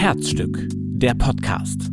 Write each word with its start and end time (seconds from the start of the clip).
Herzstück, 0.00 0.66
der 0.72 1.12
Podcast. 1.12 1.90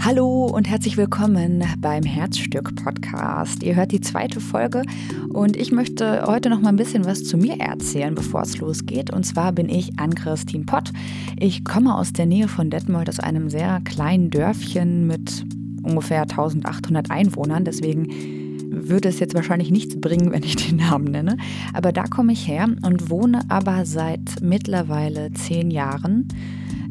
Hallo 0.00 0.46
und 0.46 0.68
herzlich 0.68 0.96
willkommen 0.96 1.62
beim 1.78 2.02
Herzstück 2.02 2.74
Podcast. 2.74 3.62
Ihr 3.62 3.76
hört 3.76 3.92
die 3.92 4.00
zweite 4.00 4.40
Folge 4.40 4.82
und 5.28 5.56
ich 5.56 5.70
möchte 5.70 6.26
heute 6.26 6.50
noch 6.50 6.60
mal 6.60 6.70
ein 6.70 6.76
bisschen 6.76 7.04
was 7.04 7.22
zu 7.22 7.36
mir 7.36 7.60
erzählen, 7.60 8.16
bevor 8.16 8.42
es 8.42 8.58
losgeht. 8.58 9.12
Und 9.12 9.22
zwar 9.22 9.52
bin 9.52 9.68
ich 9.68 9.96
Ann-Christine 9.96 10.64
Pott. 10.64 10.90
Ich 11.38 11.64
komme 11.64 11.94
aus 11.94 12.12
der 12.12 12.26
Nähe 12.26 12.48
von 12.48 12.68
Detmold, 12.68 13.08
aus 13.08 13.20
einem 13.20 13.48
sehr 13.48 13.80
kleinen 13.84 14.30
Dörfchen 14.30 15.06
mit 15.06 15.46
ungefähr 15.84 16.22
1800 16.22 17.12
Einwohnern. 17.12 17.64
Deswegen 17.64 18.43
würde 18.88 19.08
es 19.08 19.20
jetzt 19.20 19.34
wahrscheinlich 19.34 19.70
nichts 19.70 20.00
bringen, 20.00 20.32
wenn 20.32 20.42
ich 20.42 20.56
den 20.56 20.76
Namen 20.76 21.06
nenne. 21.06 21.36
Aber 21.72 21.92
da 21.92 22.04
komme 22.04 22.32
ich 22.32 22.48
her 22.48 22.68
und 22.82 23.10
wohne 23.10 23.40
aber 23.48 23.84
seit 23.84 24.42
mittlerweile 24.42 25.32
zehn 25.32 25.70
Jahren 25.70 26.28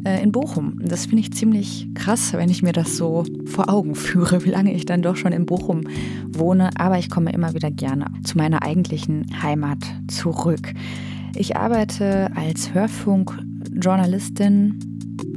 äh, 0.05 0.21
in 0.21 0.31
Bochum. 0.31 0.79
Das 0.83 1.05
finde 1.05 1.21
ich 1.21 1.33
ziemlich 1.33 1.87
krass, 1.93 2.33
wenn 2.33 2.49
ich 2.49 2.63
mir 2.63 2.73
das 2.73 2.97
so 2.97 3.23
vor 3.45 3.69
Augen 3.69 3.95
führe, 3.95 4.43
wie 4.43 4.49
lange 4.49 4.73
ich 4.73 4.85
dann 4.85 5.01
doch 5.01 5.15
schon 5.15 5.31
in 5.31 5.45
Bochum 5.45 5.87
wohne. 6.29 6.71
Aber 6.77 6.99
ich 6.99 7.09
komme 7.09 7.31
immer 7.31 7.53
wieder 7.53 7.71
gerne 7.71 8.07
zu 8.23 8.37
meiner 8.37 8.63
eigentlichen 8.63 9.25
Heimat 9.41 9.79
zurück. 10.07 10.73
Ich 11.35 11.57
arbeite 11.57 12.31
als 12.35 12.73
Hörfunkjournalistin, 12.73 14.92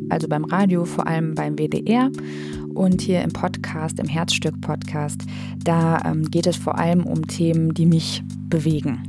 also 0.08 0.28
beim 0.28 0.44
Radio, 0.44 0.84
vor 0.84 1.06
allem 1.06 1.34
beim 1.34 1.56
WDR 1.56 2.10
und 2.74 3.00
hier 3.00 3.22
im 3.22 3.30
Podcast, 3.30 3.98
im 3.98 4.06
Herzstück-Podcast, 4.06 5.22
da 5.64 6.00
ähm, 6.04 6.30
geht 6.30 6.46
es 6.46 6.56
vor 6.56 6.78
allem 6.78 7.04
um 7.06 7.26
Themen, 7.26 7.74
die 7.74 7.86
mich 7.86 8.22
bewegen. 8.48 9.02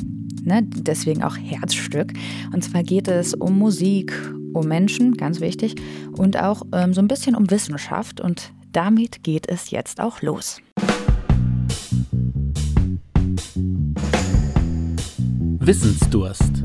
Ne? 0.44 0.64
Deswegen 0.64 1.24
auch 1.24 1.38
Herzstück. 1.38 2.14
Und 2.54 2.64
zwar 2.64 2.84
geht 2.84 3.08
es 3.08 3.34
um 3.34 3.58
Musik, 3.58 4.14
um 4.54 4.68
Menschen, 4.68 5.16
ganz 5.16 5.42
wichtig, 5.42 5.76
und 6.14 6.42
auch 6.42 6.64
ähm, 6.72 6.94
so 6.94 7.02
ein 7.02 7.08
bisschen 7.08 7.36
um 7.36 7.50
Wissenschaft. 7.52 8.22
Und 8.22 8.54
damit 8.72 9.24
geht 9.24 9.50
es 9.50 9.72
jetzt 9.72 10.00
auch 10.00 10.22
los. 10.22 10.62
Wissensdurst. 15.60 16.62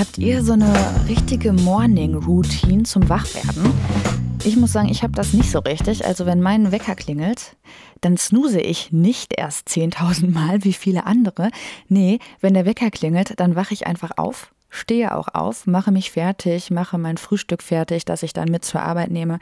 Habt 0.00 0.16
ihr 0.16 0.42
so 0.42 0.54
eine 0.54 0.72
richtige 1.10 1.52
Morning 1.52 2.14
Routine 2.14 2.84
zum 2.84 3.10
Wachwerden? 3.10 3.70
Ich 4.44 4.56
muss 4.56 4.72
sagen, 4.72 4.88
ich 4.88 5.02
habe 5.02 5.12
das 5.12 5.34
nicht 5.34 5.50
so 5.50 5.58
richtig. 5.58 6.06
Also 6.06 6.24
wenn 6.24 6.40
mein 6.40 6.72
Wecker 6.72 6.94
klingelt, 6.94 7.54
dann 8.00 8.16
snooze 8.16 8.62
ich 8.62 8.92
nicht 8.92 9.34
erst 9.36 9.68
10.000 9.68 10.30
Mal 10.30 10.64
wie 10.64 10.72
viele 10.72 11.04
andere. 11.04 11.50
Nee, 11.90 12.18
wenn 12.40 12.54
der 12.54 12.64
Wecker 12.64 12.90
klingelt, 12.90 13.38
dann 13.38 13.56
wache 13.56 13.74
ich 13.74 13.86
einfach 13.86 14.12
auf 14.16 14.50
stehe 14.70 15.14
auch 15.14 15.28
auf, 15.28 15.66
mache 15.66 15.90
mich 15.90 16.12
fertig, 16.12 16.70
mache 16.70 16.96
mein 16.96 17.18
Frühstück 17.18 17.62
fertig, 17.62 18.04
das 18.04 18.22
ich 18.22 18.32
dann 18.32 18.50
mit 18.50 18.64
zur 18.64 18.80
Arbeit 18.80 19.10
nehme, 19.10 19.38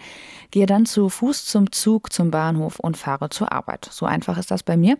gehe 0.50 0.66
dann 0.66 0.86
zu 0.86 1.08
Fuß 1.08 1.44
zum 1.44 1.70
Zug, 1.70 2.12
zum 2.12 2.30
Bahnhof 2.30 2.80
und 2.80 2.96
fahre 2.96 3.28
zur 3.28 3.52
Arbeit. 3.52 3.88
So 3.90 4.06
einfach 4.06 4.38
ist 4.38 4.50
das 4.50 4.62
bei 4.62 4.76
mir. 4.76 4.96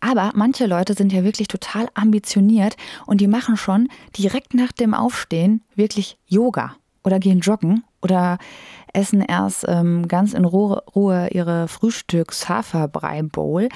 Aber 0.00 0.32
manche 0.34 0.66
Leute 0.66 0.94
sind 0.94 1.12
ja 1.12 1.24
wirklich 1.24 1.48
total 1.48 1.88
ambitioniert 1.94 2.76
und 3.06 3.20
die 3.20 3.28
machen 3.28 3.56
schon 3.56 3.88
direkt 4.16 4.54
nach 4.54 4.72
dem 4.72 4.94
Aufstehen 4.94 5.62
wirklich 5.74 6.18
Yoga 6.26 6.74
oder 7.04 7.20
gehen 7.20 7.40
joggen 7.40 7.84
oder 8.02 8.38
essen 8.92 9.22
erst 9.22 9.64
ähm, 9.68 10.08
ganz 10.08 10.34
in 10.34 10.44
Ruhe, 10.44 10.82
ihre 11.32 11.68
Frühstücks-Haferbrei-Bowl. 11.68 13.68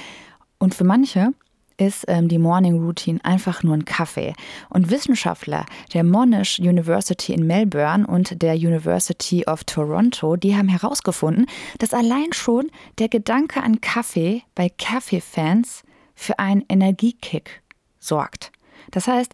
Und 0.58 0.74
für 0.74 0.84
manche 0.84 1.32
ist 1.76 2.04
ähm, 2.08 2.28
die 2.28 2.38
Morning 2.38 2.82
Routine 2.82 3.18
einfach 3.24 3.62
nur 3.62 3.74
ein 3.74 3.84
Kaffee. 3.84 4.34
Und 4.68 4.90
Wissenschaftler 4.90 5.66
der 5.94 6.04
Monash 6.04 6.58
University 6.58 7.32
in 7.32 7.46
Melbourne 7.46 8.06
und 8.06 8.42
der 8.42 8.54
University 8.54 9.44
of 9.46 9.64
Toronto, 9.64 10.36
die 10.36 10.56
haben 10.56 10.68
herausgefunden, 10.68 11.46
dass 11.78 11.94
allein 11.94 12.32
schon 12.32 12.70
der 12.98 13.08
Gedanke 13.08 13.62
an 13.62 13.80
Kaffee 13.80 14.42
bei 14.54 14.68
Kaffeefans 14.68 15.82
für 16.14 16.38
einen 16.38 16.64
Energiekick 16.68 17.62
sorgt. 17.98 18.52
Das 18.90 19.06
heißt, 19.06 19.32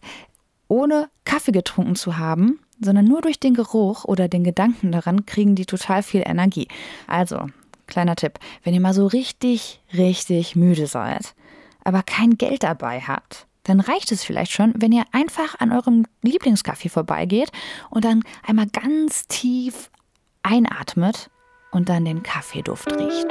ohne 0.67 1.09
Kaffee 1.25 1.51
getrunken 1.51 1.95
zu 1.95 2.17
haben, 2.17 2.59
sondern 2.79 3.05
nur 3.05 3.21
durch 3.21 3.39
den 3.39 3.53
Geruch 3.53 4.05
oder 4.05 4.27
den 4.27 4.43
Gedanken 4.43 4.91
daran 4.91 5.25
kriegen 5.25 5.55
die 5.55 5.65
total 5.65 6.03
viel 6.03 6.23
Energie. 6.25 6.67
Also, 7.07 7.47
kleiner 7.87 8.15
Tipp, 8.15 8.39
wenn 8.63 8.73
ihr 8.73 8.79
mal 8.79 8.93
so 8.93 9.07
richtig, 9.07 9.81
richtig 9.93 10.55
müde 10.55 10.87
seid, 10.87 11.33
aber 11.83 12.03
kein 12.03 12.37
Geld 12.37 12.63
dabei 12.63 13.01
habt, 13.01 13.47
dann 13.63 13.79
reicht 13.79 14.11
es 14.11 14.23
vielleicht 14.23 14.51
schon, 14.51 14.73
wenn 14.77 14.91
ihr 14.91 15.03
einfach 15.11 15.59
an 15.59 15.71
eurem 15.71 16.05
Lieblingskaffee 16.21 16.89
vorbeigeht 16.89 17.51
und 17.89 18.05
dann 18.05 18.23
einmal 18.45 18.67
ganz 18.67 19.27
tief 19.27 19.91
einatmet 20.43 21.29
und 21.71 21.89
dann 21.89 22.05
den 22.05 22.23
Kaffeeduft 22.23 22.91
riecht. 22.91 23.27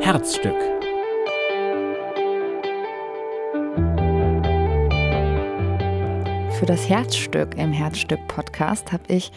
Herzstück. 0.00 0.56
Für 6.58 6.66
das 6.66 6.88
Herzstück 6.88 7.56
im 7.56 7.72
Herzstück-Podcast 7.72 8.92
habe 8.92 9.04
ich 9.08 9.32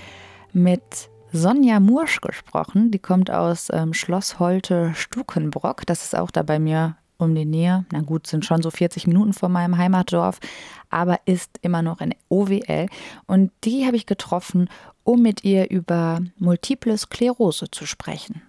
mit 0.52 1.10
Sonja 1.34 1.80
Mursch 1.80 2.22
gesprochen. 2.22 2.92
Die 2.92 3.00
kommt 3.00 3.32
aus 3.32 3.70
ähm, 3.74 3.94
Schloss 3.94 4.40
Holte-Stukenbrock. 4.40 5.84
Das 5.88 6.04
ist 6.04 6.16
auch 6.16 6.30
da 6.30 6.44
bei 6.44 6.60
mir 6.60 6.96
um 7.18 7.34
die 7.34 7.46
Nähe. 7.46 7.86
Na 7.92 8.02
gut, 8.02 8.28
sind 8.28 8.46
schon 8.46 8.62
so 8.62 8.70
40 8.70 9.08
Minuten 9.08 9.34
von 9.34 9.52
meinem 9.52 9.78
Heimatdorf, 9.78 10.40
aber 10.92 11.20
ist 11.26 11.58
immer 11.62 11.82
noch 11.82 12.02
in 12.02 12.14
OWL. 12.30 12.88
Und 13.26 13.52
die 13.64 13.86
habe 13.88 13.96
ich 13.96 14.06
getroffen, 14.06 14.70
um 15.04 15.24
mit 15.24 15.44
ihr 15.44 15.72
über 15.72 16.22
multiple 16.38 16.96
Sklerose 16.98 17.72
zu 17.72 17.88
sprechen. 17.88 18.44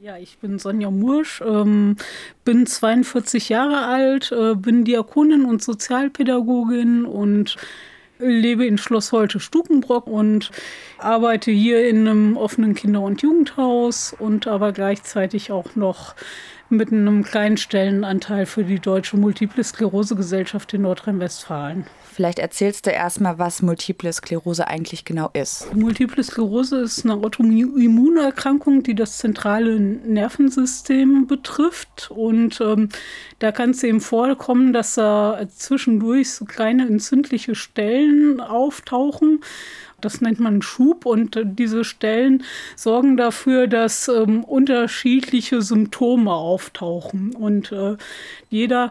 Ja, 0.00 0.16
ich 0.16 0.38
bin 0.38 0.58
Sonja 0.58 0.90
Mursch, 0.90 1.42
ähm, 1.44 1.96
bin 2.44 2.66
42 2.66 3.48
Jahre 3.50 3.86
alt, 3.86 4.32
äh, 4.32 4.54
bin 4.54 4.84
Diakonin 4.84 5.44
und 5.44 5.62
Sozialpädagogin 5.62 7.04
und 7.04 7.56
lebe 8.20 8.66
in 8.66 8.78
Schloss 8.78 9.12
Holte 9.12 9.40
Stukenbrock 9.40 10.06
und 10.06 10.50
arbeite 10.98 11.50
hier 11.50 11.88
in 11.88 12.06
einem 12.06 12.36
offenen 12.36 12.74
Kinder- 12.74 13.02
und 13.02 13.22
Jugendhaus 13.22 14.14
und 14.18 14.46
aber 14.46 14.72
gleichzeitig 14.72 15.50
auch 15.50 15.74
noch 15.74 16.14
mit 16.70 16.92
einem 16.92 17.22
kleinen 17.24 17.56
Stellenanteil 17.56 18.46
für 18.46 18.64
die 18.64 18.78
Deutsche 18.78 19.16
Multiple 19.16 19.62
Sklerose 19.62 20.16
Gesellschaft 20.16 20.72
in 20.74 20.82
Nordrhein-Westfalen. 20.82 21.86
Vielleicht 22.12 22.38
erzählst 22.38 22.86
du 22.86 22.90
erstmal, 22.90 23.38
was 23.38 23.62
Multiple 23.62 24.12
Sklerose 24.12 24.66
eigentlich 24.66 25.04
genau 25.04 25.30
ist. 25.32 25.74
Multiple 25.74 26.22
Sklerose 26.22 26.80
ist 26.80 27.04
eine 27.04 27.14
Autoimmunerkrankung, 27.14 28.82
die 28.82 28.94
das 28.94 29.18
zentrale 29.18 29.78
Nervensystem 29.80 31.26
betrifft. 31.26 32.10
Und 32.10 32.60
ähm, 32.60 32.88
da 33.38 33.52
kann 33.52 33.70
es 33.70 33.82
eben 33.82 34.00
vorkommen, 34.00 34.72
dass 34.72 34.94
da 34.94 35.40
zwischendurch 35.48 36.32
so 36.32 36.44
kleine 36.44 36.86
entzündliche 36.86 37.54
Stellen 37.54 38.40
auftauchen. 38.40 39.40
Das 40.04 40.20
nennt 40.20 40.40
man 40.40 40.62
Schub 40.62 41.06
und 41.06 41.36
äh, 41.36 41.44
diese 41.44 41.84
Stellen 41.84 42.44
sorgen 42.76 43.16
dafür, 43.16 43.66
dass 43.66 44.08
ähm, 44.08 44.44
unterschiedliche 44.44 45.62
Symptome 45.62 46.32
auftauchen. 46.32 47.34
Und 47.34 47.72
äh, 47.72 47.96
jeder, 48.50 48.90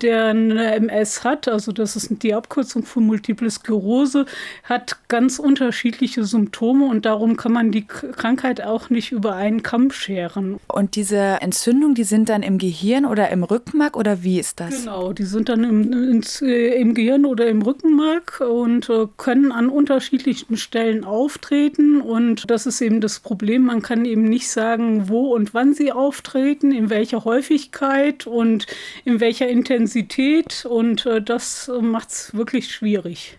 der 0.00 0.26
eine 0.28 0.74
MS 0.74 1.24
hat, 1.24 1.46
also 1.46 1.72
das 1.72 1.94
ist 1.94 2.22
die 2.22 2.34
Abkürzung 2.34 2.84
für 2.84 3.00
Multiple 3.00 3.50
Sklerose, 3.50 4.26
hat 4.62 4.96
ganz 5.08 5.38
unterschiedliche 5.38 6.24
Symptome 6.24 6.86
und 6.86 7.04
darum 7.04 7.36
kann 7.36 7.52
man 7.52 7.70
die 7.70 7.86
Krankheit 7.86 8.62
auch 8.62 8.90
nicht 8.90 9.12
über 9.12 9.34
einen 9.34 9.62
Kamm 9.62 9.90
scheren. 9.90 10.58
Und 10.68 10.96
diese 10.96 11.18
Entzündungen, 11.18 11.94
die 11.94 12.04
sind 12.04 12.28
dann 12.28 12.42
im 12.42 12.58
Gehirn 12.58 13.04
oder 13.04 13.30
im 13.30 13.44
Rückenmark 13.44 13.96
oder 13.96 14.22
wie 14.22 14.40
ist 14.40 14.60
das? 14.60 14.84
Genau, 14.84 15.12
die 15.12 15.24
sind 15.24 15.48
dann 15.48 15.64
im, 15.64 15.92
ins, 15.92 16.40
äh, 16.40 16.80
im 16.80 16.94
Gehirn 16.94 17.24
oder 17.24 17.46
im 17.46 17.62
Rückenmark 17.62 18.40
und 18.40 18.88
äh, 18.88 19.06
können 19.16 19.52
an 19.52 19.68
unterschiedlichen 19.68 20.43
Stellen 20.52 21.04
auftreten 21.04 22.00
und 22.00 22.50
das 22.50 22.66
ist 22.66 22.80
eben 22.80 23.00
das 23.00 23.20
Problem. 23.20 23.64
Man 23.66 23.82
kann 23.82 24.04
eben 24.04 24.24
nicht 24.24 24.48
sagen, 24.48 25.08
wo 25.08 25.34
und 25.34 25.54
wann 25.54 25.74
sie 25.74 25.92
auftreten, 25.92 26.72
in 26.72 26.90
welcher 26.90 27.24
Häufigkeit 27.24 28.26
und 28.26 28.66
in 29.04 29.20
welcher 29.20 29.48
Intensität 29.48 30.66
und 30.68 31.06
äh, 31.06 31.22
das 31.22 31.70
macht 31.80 32.10
es 32.10 32.34
wirklich 32.34 32.72
schwierig. 32.72 33.38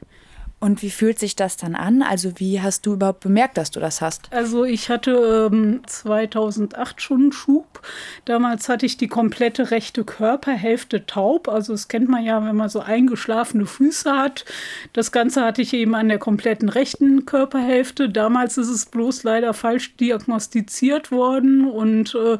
Und 0.59 0.81
wie 0.81 0.89
fühlt 0.89 1.19
sich 1.19 1.35
das 1.35 1.57
dann 1.57 1.75
an? 1.75 2.01
Also 2.01 2.39
wie 2.39 2.61
hast 2.61 2.85
du 2.85 2.93
überhaupt 2.93 3.19
bemerkt, 3.19 3.57
dass 3.57 3.71
du 3.71 3.79
das 3.79 4.01
hast? 4.01 4.31
Also 4.31 4.63
ich 4.63 4.89
hatte 4.89 5.49
ähm, 5.51 5.81
2008 5.85 7.01
schon 7.01 7.21
einen 7.21 7.31
Schub. 7.33 7.81
Damals 8.23 8.67
hatte 8.69 8.85
ich 8.85 8.97
die 8.97 9.09
komplette 9.09 9.69
rechte 9.69 10.05
Körperhälfte 10.05 11.05
taub. 11.05 11.49
Also 11.49 11.73
das 11.73 11.87
kennt 11.87 12.09
man 12.09 12.23
ja, 12.23 12.43
wenn 12.43 12.55
man 12.55 12.69
so 12.69 12.79
eingeschlafene 12.79 13.65
Füße 13.65 14.11
hat. 14.11 14.45
Das 14.93 15.11
Ganze 15.11 15.43
hatte 15.43 15.61
ich 15.61 15.73
eben 15.73 15.93
an 15.93 16.07
der 16.07 16.19
kompletten 16.19 16.69
rechten 16.69 17.25
Körperhälfte. 17.25 18.09
Damals 18.09 18.57
ist 18.57 18.69
es 18.69 18.85
bloß 18.85 19.23
leider 19.23 19.53
falsch 19.53 19.95
diagnostiziert 19.97 21.11
worden 21.11 21.69
und 21.69 22.15
äh, 22.15 22.37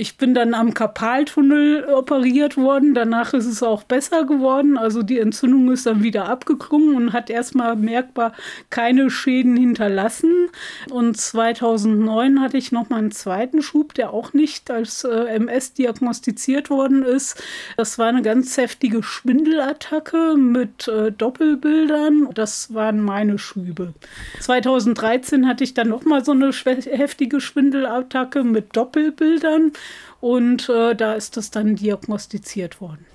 ich 0.00 0.16
bin 0.16 0.32
dann 0.32 0.54
am 0.54 0.72
Karpaltunnel 0.72 1.84
operiert 1.84 2.56
worden. 2.56 2.94
Danach 2.94 3.34
ist 3.34 3.44
es 3.44 3.62
auch 3.62 3.82
besser 3.82 4.24
geworden. 4.24 4.78
Also 4.78 5.02
die 5.02 5.18
Entzündung 5.18 5.70
ist 5.70 5.84
dann 5.84 6.02
wieder 6.02 6.26
abgeklungen 6.26 6.96
und 6.96 7.12
hat 7.12 7.28
erstmal 7.28 7.76
merkbar 7.76 8.32
keine 8.70 9.10
Schäden 9.10 9.58
hinterlassen. 9.58 10.48
Und 10.88 11.18
2009 11.18 12.40
hatte 12.40 12.56
ich 12.56 12.72
nochmal 12.72 13.00
einen 13.00 13.10
zweiten 13.10 13.60
Schub, 13.60 13.92
der 13.92 14.14
auch 14.14 14.32
nicht 14.32 14.70
als 14.70 15.04
äh, 15.04 15.26
MS 15.34 15.74
diagnostiziert 15.74 16.70
worden 16.70 17.02
ist. 17.02 17.42
Das 17.76 17.98
war 17.98 18.06
eine 18.06 18.22
ganz 18.22 18.56
heftige 18.56 19.02
Schwindelattacke 19.02 20.36
mit 20.38 20.88
äh, 20.88 21.12
Doppelbildern. 21.12 22.30
Das 22.32 22.72
waren 22.72 23.02
meine 23.02 23.38
Schübe. 23.38 23.92
2013 24.40 25.46
hatte 25.46 25.62
ich 25.62 25.74
dann 25.74 25.88
nochmal 25.88 26.24
so 26.24 26.32
eine 26.32 26.52
heftige 26.52 27.42
Schwindelattacke 27.42 28.44
mit 28.44 28.74
Doppelbildern. 28.74 29.72
Und 30.20 30.68
äh, 30.68 30.94
da 30.94 31.14
ist 31.14 31.36
das 31.36 31.50
dann 31.50 31.76
diagnostiziert 31.76 32.80
worden. 32.80 33.06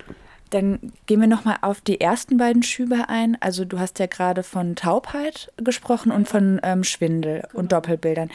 Dann 0.50 0.92
gehen 1.06 1.20
wir 1.20 1.26
nochmal 1.26 1.58
auf 1.62 1.80
die 1.80 2.00
ersten 2.00 2.36
beiden 2.36 2.62
Schübe 2.62 3.08
ein. 3.08 3.36
Also 3.40 3.64
du 3.64 3.78
hast 3.80 3.98
ja 3.98 4.06
gerade 4.06 4.42
von 4.42 4.76
Taubheit 4.76 5.52
gesprochen 5.56 6.12
und 6.12 6.28
von 6.28 6.60
ähm, 6.62 6.84
Schwindel 6.84 7.42
genau. 7.42 7.58
und 7.58 7.72
Doppelbildern. 7.72 8.30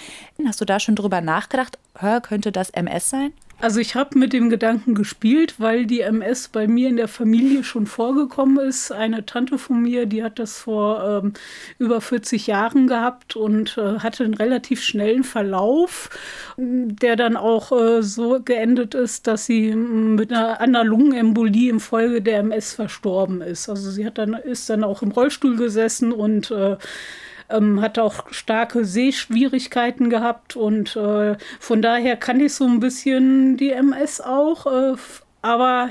Hast 0.45 0.59
du 0.59 0.65
da 0.65 0.79
schon 0.79 0.95
drüber 0.95 1.21
nachgedacht, 1.21 1.79
könnte 2.23 2.51
das 2.51 2.69
MS 2.71 3.09
sein? 3.09 3.33
Also 3.61 3.79
ich 3.79 3.93
habe 3.93 4.17
mit 4.17 4.33
dem 4.33 4.49
Gedanken 4.49 4.95
gespielt, 4.95 5.59
weil 5.59 5.85
die 5.85 6.01
MS 6.01 6.47
bei 6.47 6.67
mir 6.67 6.89
in 6.89 6.97
der 6.97 7.07
Familie 7.07 7.63
schon 7.63 7.85
vorgekommen 7.85 8.57
ist. 8.57 8.91
Eine 8.91 9.23
Tante 9.27 9.59
von 9.59 9.83
mir, 9.83 10.07
die 10.07 10.23
hat 10.23 10.39
das 10.39 10.57
vor 10.57 11.21
ähm, 11.23 11.33
über 11.77 12.01
40 12.01 12.47
Jahren 12.47 12.87
gehabt 12.87 13.35
und 13.35 13.77
äh, 13.77 13.99
hatte 13.99 14.23
einen 14.23 14.33
relativ 14.33 14.81
schnellen 14.81 15.23
Verlauf, 15.23 16.09
der 16.57 17.15
dann 17.15 17.37
auch 17.37 17.71
äh, 17.71 18.01
so 18.01 18.41
geendet 18.43 18.95
ist, 18.95 19.27
dass 19.27 19.45
sie 19.45 19.75
mit 19.75 20.31
einer, 20.31 20.59
einer 20.59 20.83
Lungenembolie 20.83 21.69
infolge 21.69 22.23
der 22.23 22.39
MS 22.39 22.73
verstorben 22.73 23.41
ist. 23.41 23.69
Also 23.69 23.91
sie 23.91 24.07
hat 24.07 24.17
dann, 24.17 24.33
ist 24.33 24.71
dann 24.71 24.83
auch 24.83 25.03
im 25.03 25.11
Rollstuhl 25.11 25.55
gesessen 25.55 26.11
und 26.13 26.49
äh, 26.49 26.77
ähm, 27.53 27.81
hat 27.81 27.99
auch 27.99 28.31
starke 28.31 28.85
Sehschwierigkeiten 28.85 30.09
gehabt 30.09 30.55
und 30.55 30.95
äh, 30.95 31.35
von 31.59 31.81
daher 31.81 32.17
kann 32.17 32.39
ich 32.39 32.53
so 32.53 32.65
ein 32.65 32.79
bisschen 32.79 33.57
die 33.57 33.71
MS 33.71 34.21
auch, 34.21 34.65
äh, 34.65 34.95
aber 35.41 35.89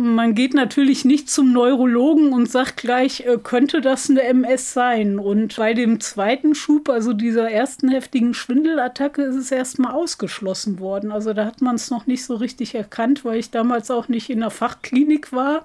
man 0.00 0.34
geht 0.34 0.54
natürlich 0.54 1.04
nicht 1.04 1.28
zum 1.28 1.52
Neurologen 1.52 2.32
und 2.32 2.50
sagt 2.50 2.78
gleich, 2.78 3.20
äh, 3.26 3.38
könnte 3.42 3.80
das 3.80 4.08
eine 4.08 4.22
MS 4.22 4.72
sein? 4.72 5.18
Und 5.18 5.56
bei 5.56 5.74
dem 5.74 6.00
zweiten 6.00 6.54
Schub, 6.54 6.88
also 6.88 7.12
dieser 7.12 7.50
ersten 7.50 7.88
heftigen 7.90 8.32
Schwindelattacke, 8.32 9.22
ist 9.22 9.36
es 9.36 9.52
erstmal 9.52 9.92
ausgeschlossen 9.92 10.80
worden. 10.80 11.12
Also 11.12 11.34
da 11.34 11.44
hat 11.44 11.60
man 11.60 11.74
es 11.74 11.90
noch 11.90 12.06
nicht 12.06 12.24
so 12.24 12.36
richtig 12.36 12.74
erkannt, 12.74 13.24
weil 13.24 13.38
ich 13.38 13.50
damals 13.50 13.90
auch 13.90 14.08
nicht 14.08 14.30
in 14.30 14.40
der 14.40 14.50
Fachklinik 14.50 15.32
war. 15.32 15.64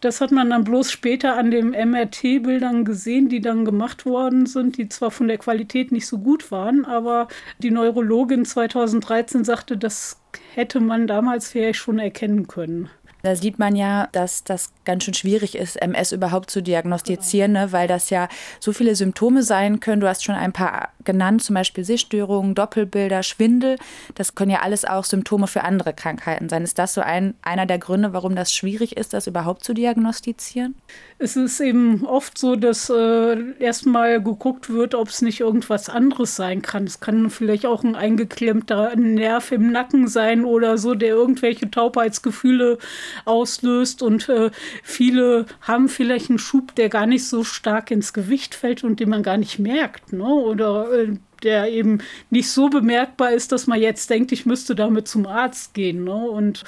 Das 0.00 0.20
hat 0.20 0.32
man 0.32 0.50
dann 0.50 0.64
bloß 0.64 0.90
später 0.90 1.36
an 1.36 1.50
den 1.50 1.70
MRT-Bildern 1.70 2.84
gesehen, 2.84 3.28
die 3.28 3.40
dann 3.40 3.64
gemacht 3.64 4.06
worden 4.06 4.46
sind, 4.46 4.76
die 4.76 4.88
zwar 4.88 5.10
von 5.10 5.28
der 5.28 5.38
Qualität 5.38 5.92
nicht 5.92 6.06
so 6.06 6.18
gut 6.18 6.50
waren, 6.50 6.84
aber 6.84 7.28
die 7.58 7.70
Neurologin 7.70 8.44
2013 8.44 9.44
sagte, 9.44 9.76
das 9.76 10.20
hätte 10.54 10.80
man 10.80 11.06
damals 11.06 11.50
vielleicht 11.50 11.78
schon 11.78 11.98
erkennen 11.98 12.48
können. 12.48 12.90
Da 13.28 13.36
sieht 13.36 13.58
man 13.58 13.76
ja, 13.76 14.08
dass 14.12 14.42
das 14.42 14.72
ganz 14.86 15.04
schön 15.04 15.12
schwierig 15.12 15.54
ist, 15.54 15.76
MS 15.76 16.12
überhaupt 16.12 16.50
zu 16.50 16.62
diagnostizieren, 16.62 17.52
ne? 17.52 17.72
weil 17.72 17.86
das 17.86 18.08
ja 18.08 18.26
so 18.58 18.72
viele 18.72 18.94
Symptome 18.94 19.42
sein 19.42 19.80
können. 19.80 20.00
Du 20.00 20.08
hast 20.08 20.24
schon 20.24 20.34
ein 20.34 20.54
paar 20.54 20.88
genannt, 21.04 21.42
zum 21.42 21.52
Beispiel 21.52 21.84
Sehstörungen, 21.84 22.54
Doppelbilder, 22.54 23.22
Schwindel. 23.22 23.76
Das 24.14 24.34
können 24.34 24.50
ja 24.50 24.60
alles 24.60 24.86
auch 24.86 25.04
Symptome 25.04 25.46
für 25.46 25.62
andere 25.62 25.92
Krankheiten 25.92 26.48
sein. 26.48 26.64
Ist 26.64 26.78
das 26.78 26.94
so 26.94 27.02
ein, 27.02 27.34
einer 27.42 27.66
der 27.66 27.78
Gründe, 27.78 28.14
warum 28.14 28.34
das 28.34 28.50
schwierig 28.50 28.96
ist, 28.96 29.12
das 29.12 29.26
überhaupt 29.26 29.62
zu 29.62 29.74
diagnostizieren? 29.74 30.74
Es 31.18 31.36
ist 31.36 31.60
eben 31.60 32.06
oft 32.06 32.38
so, 32.38 32.56
dass 32.56 32.88
äh, 32.88 33.36
erstmal 33.58 34.22
geguckt 34.22 34.70
wird, 34.70 34.94
ob 34.94 35.08
es 35.08 35.20
nicht 35.20 35.40
irgendwas 35.40 35.90
anderes 35.90 36.34
sein 36.36 36.62
kann. 36.62 36.84
Es 36.84 37.00
kann 37.00 37.28
vielleicht 37.28 37.66
auch 37.66 37.84
ein 37.84 37.94
eingeklemmter 37.94 38.96
Nerv 38.96 39.52
im 39.52 39.70
Nacken 39.70 40.08
sein 40.08 40.46
oder 40.46 40.78
so, 40.78 40.94
der 40.94 41.10
irgendwelche 41.10 41.70
Taubheitsgefühle 41.70 42.78
auslöst. 43.24 44.02
Und 44.02 44.28
äh, 44.28 44.50
viele 44.82 45.46
haben 45.62 45.88
vielleicht 45.88 46.30
einen 46.30 46.38
Schub, 46.38 46.74
der 46.74 46.88
gar 46.88 47.06
nicht 47.06 47.26
so 47.26 47.44
stark 47.44 47.90
ins 47.90 48.12
Gewicht 48.12 48.54
fällt 48.54 48.84
und 48.84 49.00
den 49.00 49.08
man 49.08 49.22
gar 49.22 49.36
nicht 49.36 49.58
merkt. 49.58 50.12
Ne? 50.12 50.24
Oder 50.24 50.92
äh, 50.92 51.16
der 51.42 51.70
eben 51.70 52.00
nicht 52.30 52.50
so 52.50 52.68
bemerkbar 52.68 53.32
ist, 53.32 53.52
dass 53.52 53.66
man 53.66 53.80
jetzt 53.80 54.10
denkt, 54.10 54.32
ich 54.32 54.46
müsste 54.46 54.74
damit 54.74 55.08
zum 55.08 55.26
Arzt 55.26 55.74
gehen. 55.74 56.04
Ne? 56.04 56.14
Und 56.14 56.64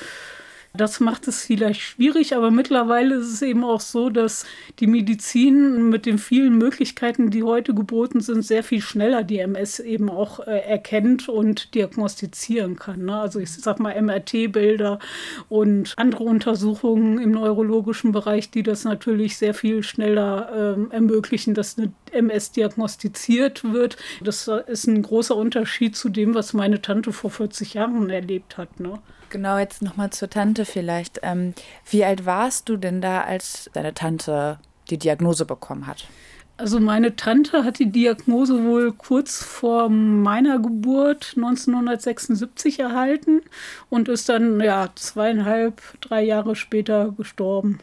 das 0.73 1.01
macht 1.01 1.27
es 1.27 1.45
vielleicht 1.45 1.81
schwierig, 1.81 2.37
aber 2.37 2.53
mittlerweile 2.53 3.17
ist 3.17 3.33
es 3.33 3.43
eben 3.43 3.65
auch 3.65 3.81
so, 3.81 4.09
dass 4.09 4.47
die 4.79 4.87
Medizin 4.87 5.89
mit 5.89 6.07
den 6.07 6.17
vielen 6.17 6.59
Möglichkeiten, 6.59 7.31
die 7.31 7.43
heute 7.43 7.75
geboten 7.75 8.21
sind, 8.21 8.43
sehr 8.43 8.63
viel 8.63 8.81
schneller 8.81 9.25
die 9.25 9.41
MS 9.41 9.81
eben 9.81 10.09
auch 10.09 10.41
äh, 10.41 10.61
erkennt 10.61 11.29
und 11.29 11.75
diagnostizieren 11.75 12.77
kann. 12.77 13.07
Ne? 13.07 13.21
Also 13.21 13.41
ich 13.41 13.53
sag 13.53 13.81
mal 13.81 14.01
MRT-Bilder 14.01 15.01
und 15.49 15.95
andere 15.97 16.23
Untersuchungen 16.23 17.19
im 17.19 17.33
neurologischen 17.33 18.13
Bereich, 18.13 18.51
die 18.51 18.63
das 18.63 18.85
natürlich 18.85 19.39
sehr 19.39 19.55
viel 19.55 19.83
schneller 19.83 20.77
äh, 20.91 20.95
ermöglichen, 20.95 21.55
dass 21.55 21.79
eine 21.79 21.93
MS 22.13 22.53
diagnostiziert 22.53 23.65
wird. 23.73 23.97
Das 24.23 24.49
ist 24.69 24.87
ein 24.87 25.03
großer 25.03 25.35
Unterschied 25.35 25.97
zu 25.97 26.11
dem, 26.11 26.35
was 26.35 26.53
meine 26.53 26.81
Tante 26.81 27.13
vor 27.13 27.31
40 27.31 27.75
Jahren 27.75 28.09
erlebt 28.09 28.57
hat. 28.57 28.79
Ne? 28.79 29.01
Genau, 29.31 29.59
jetzt 29.59 29.81
nochmal 29.81 30.11
zur 30.11 30.29
Tante 30.29 30.65
vielleicht. 30.65 31.21
Ähm, 31.23 31.55
wie 31.89 32.05
alt 32.05 32.27
warst 32.27 32.69
du 32.69 32.77
denn 32.77 33.01
da, 33.01 33.23
als 33.23 33.71
deine 33.73 33.95
Tante 33.95 34.59
die 34.91 34.99
Diagnose 34.99 35.47
bekommen 35.47 35.87
hat? 35.87 36.09
Also 36.57 36.79
meine 36.79 37.17
Tante 37.17 37.65
hat 37.65 37.79
die 37.79 37.91
Diagnose 37.91 38.65
wohl 38.65 38.93
kurz 38.93 39.43
vor 39.43 39.89
meiner 39.89 40.59
Geburt 40.59 41.35
1976 41.37 42.81
erhalten 42.81 43.41
und 43.89 44.09
ist 44.09 44.29
dann 44.29 44.61
ja 44.61 44.91
zweieinhalb, 44.95 45.81
drei 46.03 46.23
Jahre 46.23 46.57
später 46.57 47.15
gestorben. 47.17 47.79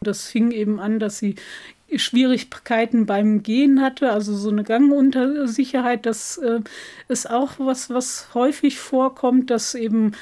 Das 0.00 0.28
fing 0.28 0.52
eben 0.52 0.80
an, 0.80 1.00
dass 1.00 1.18
sie 1.18 1.34
Schwierigkeiten 1.96 3.06
beim 3.06 3.42
Gehen 3.42 3.80
hatte, 3.80 4.12
also 4.12 4.34
so 4.34 4.50
eine 4.50 4.62
Ganguntersicherheit, 4.62 6.04
das 6.04 6.36
äh, 6.38 6.60
ist 7.08 7.30
auch 7.30 7.52
was, 7.58 7.88
was 7.88 8.34
häufig 8.34 8.78
vorkommt, 8.78 9.50
dass 9.50 9.74
eben 9.74 10.12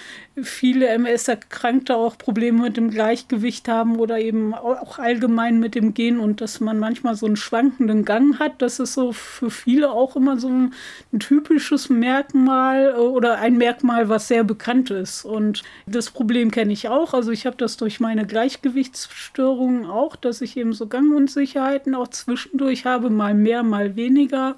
viele 0.43 0.89
MS-Erkrankte 0.89 1.97
auch 1.97 2.19
Probleme 2.19 2.63
mit 2.63 2.77
dem 2.77 2.91
Gleichgewicht 2.91 3.69
haben 3.69 3.97
oder 3.97 4.19
eben 4.19 4.53
auch 4.55 4.99
allgemein 4.99 5.61
mit 5.61 5.75
dem 5.75 5.95
Gehen 5.95 6.21
und 6.21 6.43
dass 6.43 6.61
man 6.61 6.79
manchmal 6.79 7.15
so 7.15 7.25
einen 7.25 7.37
schwankenden 7.37 8.05
Gang 8.05 8.39
hat. 8.39 8.61
Das 8.61 8.79
ist 8.79 8.93
so 8.93 9.13
für 9.13 9.51
viele 9.51 9.91
auch 9.91 10.15
immer 10.15 10.39
so 10.39 10.49
ein, 10.49 10.75
ein 11.13 11.21
typisches 11.21 11.89
Merkmal 11.89 12.95
äh, 12.97 13.01
oder 13.01 13.39
ein 13.39 13.57
Merkmal, 13.57 14.11
was 14.11 14.29
sehr 14.29 14.45
bekannt 14.45 14.91
ist. 14.91 15.25
Und 15.25 15.63
das 15.87 16.11
Problem 16.11 16.51
kenne 16.51 16.73
ich 16.73 16.89
auch. 16.89 17.15
Also 17.15 17.31
ich 17.31 17.47
habe 17.47 17.57
das 17.57 17.79
durch 17.79 17.99
meine 17.99 18.27
Gleichgewichtsstörungen 18.27 19.87
auch, 19.87 20.17
dass 20.17 20.43
ich 20.43 20.57
eben 20.59 20.75
so 20.75 20.87
Gangunsicherheiten 20.87 21.95
auch 21.95 22.09
zwischendurch 22.09 22.85
habe, 22.85 23.09
mal 23.09 23.35
mehr, 23.35 23.63
mal 23.63 23.97
weniger 23.97 24.57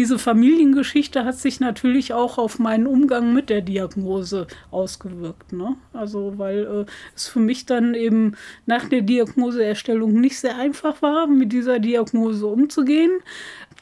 diese 0.00 0.18
Familiengeschichte 0.18 1.26
hat 1.26 1.36
sich 1.36 1.60
natürlich 1.60 2.14
auch 2.14 2.38
auf 2.38 2.58
meinen 2.58 2.86
Umgang 2.86 3.34
mit 3.34 3.50
der 3.50 3.60
Diagnose 3.60 4.46
ausgewirkt. 4.70 5.52
Ne? 5.52 5.76
Also, 5.92 6.38
weil 6.38 6.86
äh, 6.86 6.90
es 7.14 7.28
für 7.28 7.40
mich 7.40 7.66
dann 7.66 7.92
eben 7.92 8.32
nach 8.64 8.88
der 8.88 9.02
Diagnoseerstellung 9.02 10.18
nicht 10.18 10.38
sehr 10.38 10.56
einfach 10.56 11.02
war, 11.02 11.26
mit 11.26 11.52
dieser 11.52 11.80
Diagnose 11.80 12.46
umzugehen. 12.46 13.10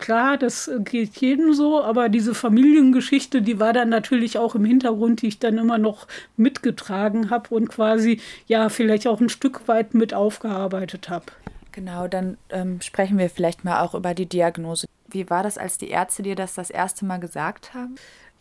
Klar, 0.00 0.38
das 0.38 0.68
geht 0.80 1.16
jedem 1.18 1.52
so, 1.52 1.80
aber 1.80 2.08
diese 2.08 2.34
Familiengeschichte, 2.34 3.40
die 3.40 3.60
war 3.60 3.72
dann 3.72 3.88
natürlich 3.88 4.38
auch 4.38 4.56
im 4.56 4.64
Hintergrund, 4.64 5.22
die 5.22 5.28
ich 5.28 5.38
dann 5.38 5.56
immer 5.56 5.78
noch 5.78 6.08
mitgetragen 6.36 7.30
habe 7.30 7.54
und 7.54 7.68
quasi 7.68 8.20
ja 8.48 8.70
vielleicht 8.70 9.06
auch 9.06 9.20
ein 9.20 9.28
Stück 9.28 9.68
weit 9.68 9.94
mit 9.94 10.14
aufgearbeitet 10.14 11.10
habe. 11.10 11.26
Genau, 11.70 12.08
dann 12.08 12.38
ähm, 12.50 12.80
sprechen 12.80 13.18
wir 13.18 13.30
vielleicht 13.30 13.64
mal 13.64 13.84
auch 13.84 13.94
über 13.94 14.14
die 14.14 14.26
Diagnose. 14.26 14.88
Wie 15.08 15.28
war 15.30 15.42
das, 15.42 15.58
als 15.58 15.78
die 15.78 15.88
Ärzte 15.88 16.22
dir 16.22 16.36
das 16.36 16.54
das 16.54 16.70
erste 16.70 17.04
Mal 17.04 17.18
gesagt 17.18 17.74
haben? 17.74 17.96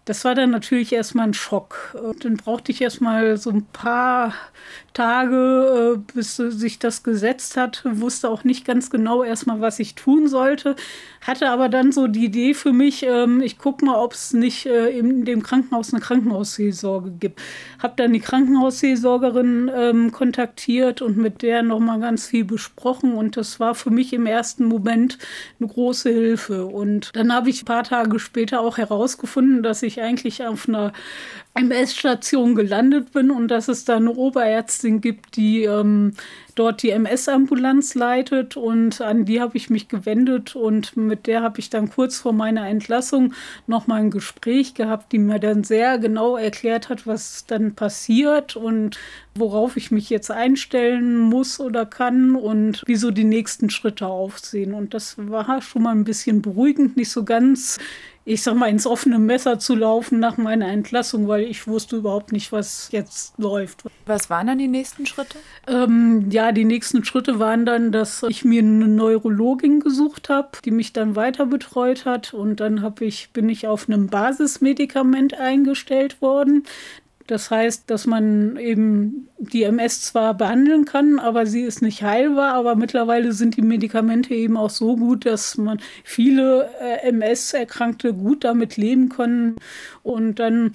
das 0.08 0.24
war 0.24 0.36
dann 0.36 0.52
natürlich 0.52 0.94
erstmal 0.94 1.28
ein 1.28 1.34
Schock. 1.34 1.98
Dann 2.22 2.38
brauchte 2.38 2.72
ich 2.72 2.82
erstmal 2.82 3.36
so 3.36 3.50
ein 3.50 3.66
paar 3.66 4.34
Tage, 4.98 5.96
äh, 5.96 6.14
bis 6.16 6.38
sich 6.38 6.80
das 6.80 7.04
gesetzt 7.04 7.56
hat, 7.56 7.84
wusste 7.86 8.32
auch 8.32 8.44
nicht 8.44 8.66
ganz 8.66 8.90
genau 8.90 9.22
erstmal, 9.22 9.62
was 9.62 9.78
ich 9.78 9.94
tun 9.94 10.28
sollte, 10.28 10.76
hatte 11.22 11.50
aber 11.52 11.70
dann 11.70 11.92
so 11.92 12.08
die 12.08 12.26
Idee 12.26 12.56
für 12.56 12.74
mich, 12.74 13.04
ähm, 13.04 13.42
ich 13.42 13.60
gucke 13.60 13.86
mal, 13.86 13.96
ob 13.96 14.14
es 14.14 14.34
nicht 14.34 14.66
äh, 14.66 14.90
in 14.90 15.24
dem 15.24 15.44
Krankenhaus 15.44 15.94
eine 15.94 16.02
Krankenhausseelsorge 16.02 17.12
gibt. 17.12 17.40
Habe 17.78 17.94
dann 17.98 18.12
die 18.12 18.20
Krankenhausseelsorgerin 18.20 19.70
ähm, 19.72 20.12
kontaktiert 20.12 21.04
und 21.04 21.16
mit 21.16 21.44
der 21.44 21.62
nochmal 21.62 22.00
ganz 22.00 22.26
viel 22.26 22.46
besprochen 22.46 23.14
und 23.14 23.38
das 23.38 23.60
war 23.60 23.76
für 23.76 23.92
mich 23.92 24.14
im 24.14 24.26
ersten 24.26 24.66
Moment 24.66 25.20
eine 25.60 25.70
große 25.70 26.10
Hilfe. 26.10 26.66
Und 26.66 27.12
dann 27.16 27.32
habe 27.32 27.52
ich 27.52 27.62
ein 27.62 27.66
paar 27.66 27.84
Tage 27.84 28.18
später 28.18 28.62
auch 28.62 28.80
herausgefunden, 28.80 29.62
dass 29.62 29.84
ich 29.84 30.02
eigentlich 30.02 30.44
auf 30.44 30.68
einer 30.68 30.92
MS-Station 31.58 32.56
gelandet 32.56 33.12
bin 33.14 33.32
und 33.32 33.50
dass 33.50 33.68
es 33.68 33.84
da 33.84 33.98
eine 33.98 34.12
Oberärztin 34.12 35.02
gibt, 35.02 35.36
die 35.36 35.64
ähm, 35.64 36.14
dort 36.56 36.84
die 36.84 36.92
MS-Ambulanz 36.92 37.96
leitet 37.96 38.58
und 38.58 39.02
an 39.02 39.26
die 39.26 39.42
habe 39.42 39.58
ich 39.58 39.70
mich 39.70 39.88
gewendet 39.88 40.56
und 40.56 40.96
mit 40.98 41.28
der 41.28 41.42
habe 41.42 41.60
ich 41.60 41.70
dann 41.70 41.90
kurz 41.90 42.20
vor 42.20 42.34
meiner 42.34 42.68
Entlassung 42.68 43.34
nochmal 43.66 44.02
ein 44.02 44.12
Gespräch 44.12 44.74
gehabt, 44.74 45.12
die 45.12 45.20
mir 45.20 45.40
dann 45.40 45.64
sehr 45.64 45.98
genau 45.98 46.38
erklärt 46.38 46.90
hat, 46.90 47.08
was 47.08 47.46
dann 47.46 47.76
passiert 47.76 48.56
und 48.56 49.00
worauf 49.36 49.78
ich 49.78 49.92
mich 49.92 50.10
jetzt 50.10 50.32
einstellen 50.32 51.18
muss 51.18 51.60
oder 51.60 51.86
kann 51.86 52.36
und 52.36 52.84
wieso 52.86 53.12
die 53.12 53.24
nächsten 53.24 53.70
Schritte 53.70 54.08
aufsehen. 54.08 54.74
Und 54.74 54.94
das 54.94 55.16
war 55.18 55.62
schon 55.62 55.84
mal 55.84 55.92
ein 55.92 56.04
bisschen 56.04 56.42
beruhigend, 56.42 56.98
nicht 56.98 57.12
so 57.12 57.24
ganz 57.24 57.78
ich 58.28 58.44
sag 58.44 58.56
mal, 58.56 58.68
ins 58.68 58.86
offene 58.86 59.20
Messer 59.20 59.58
zu 59.58 59.74
laufen 59.74 60.20
nach 60.20 60.36
meiner 60.36 60.68
Entlassung, 60.68 61.30
weil 61.30 61.44
ich 61.44 61.66
wusste 61.66 61.96
überhaupt 61.96 62.34
nicht, 62.34 62.52
was 62.52 62.90
jetzt 62.92 63.34
läuft. 63.38 63.84
Was 64.06 64.30
waren 64.30 64.48
dann 64.48 64.58
die 64.58 64.68
nächsten 64.68 65.06
Schritte? 65.06 65.38
Ähm, 65.66 66.30
ja, 66.30 66.52
die 66.52 66.66
nächsten 66.66 67.06
Schritte 67.06 67.40
waren 67.40 67.66
dann, 67.66 67.94
dass 67.94 68.24
ich 68.24 68.44
mir 68.44 68.62
eine 68.62 68.90
Neurologin 68.90 69.80
gesucht 69.80 70.28
habe, 70.28 70.50
die 70.66 70.72
mich 70.72 70.92
dann 70.92 71.16
weiter 71.16 71.46
betreut 71.46 72.04
hat. 72.04 72.34
Und 72.34 72.60
dann 72.60 72.86
ich, 73.00 73.32
bin 73.32 73.48
ich 73.48 73.66
auf 73.66 73.88
einem 73.88 74.08
Basismedikament 74.08 75.34
eingestellt 75.34 76.22
worden. 76.22 76.66
Das 77.28 77.52
heißt, 77.52 77.90
dass 77.90 78.06
man 78.06 78.58
eben 78.58 79.28
die 79.38 79.64
MS 79.64 80.02
zwar 80.02 80.34
behandeln 80.34 80.86
kann, 80.86 81.20
aber 81.20 81.46
sie 81.46 81.62
ist 81.62 81.82
nicht 81.82 82.02
heilbar. 82.02 82.54
Aber 82.54 82.76
mittlerweile 82.76 83.34
sind 83.34 83.58
die 83.58 83.62
Medikamente 83.62 84.34
eben 84.34 84.56
auch 84.56 84.70
so 84.70 84.96
gut, 84.96 85.26
dass 85.26 85.58
man 85.58 85.80
viele 86.04 86.70
äh, 86.82 87.08
MS-Erkrankte 87.10 88.14
gut 88.14 88.46
damit 88.46 88.78
leben 88.78 89.10
können. 89.10 89.58
Und 90.04 90.40
dann 90.40 90.74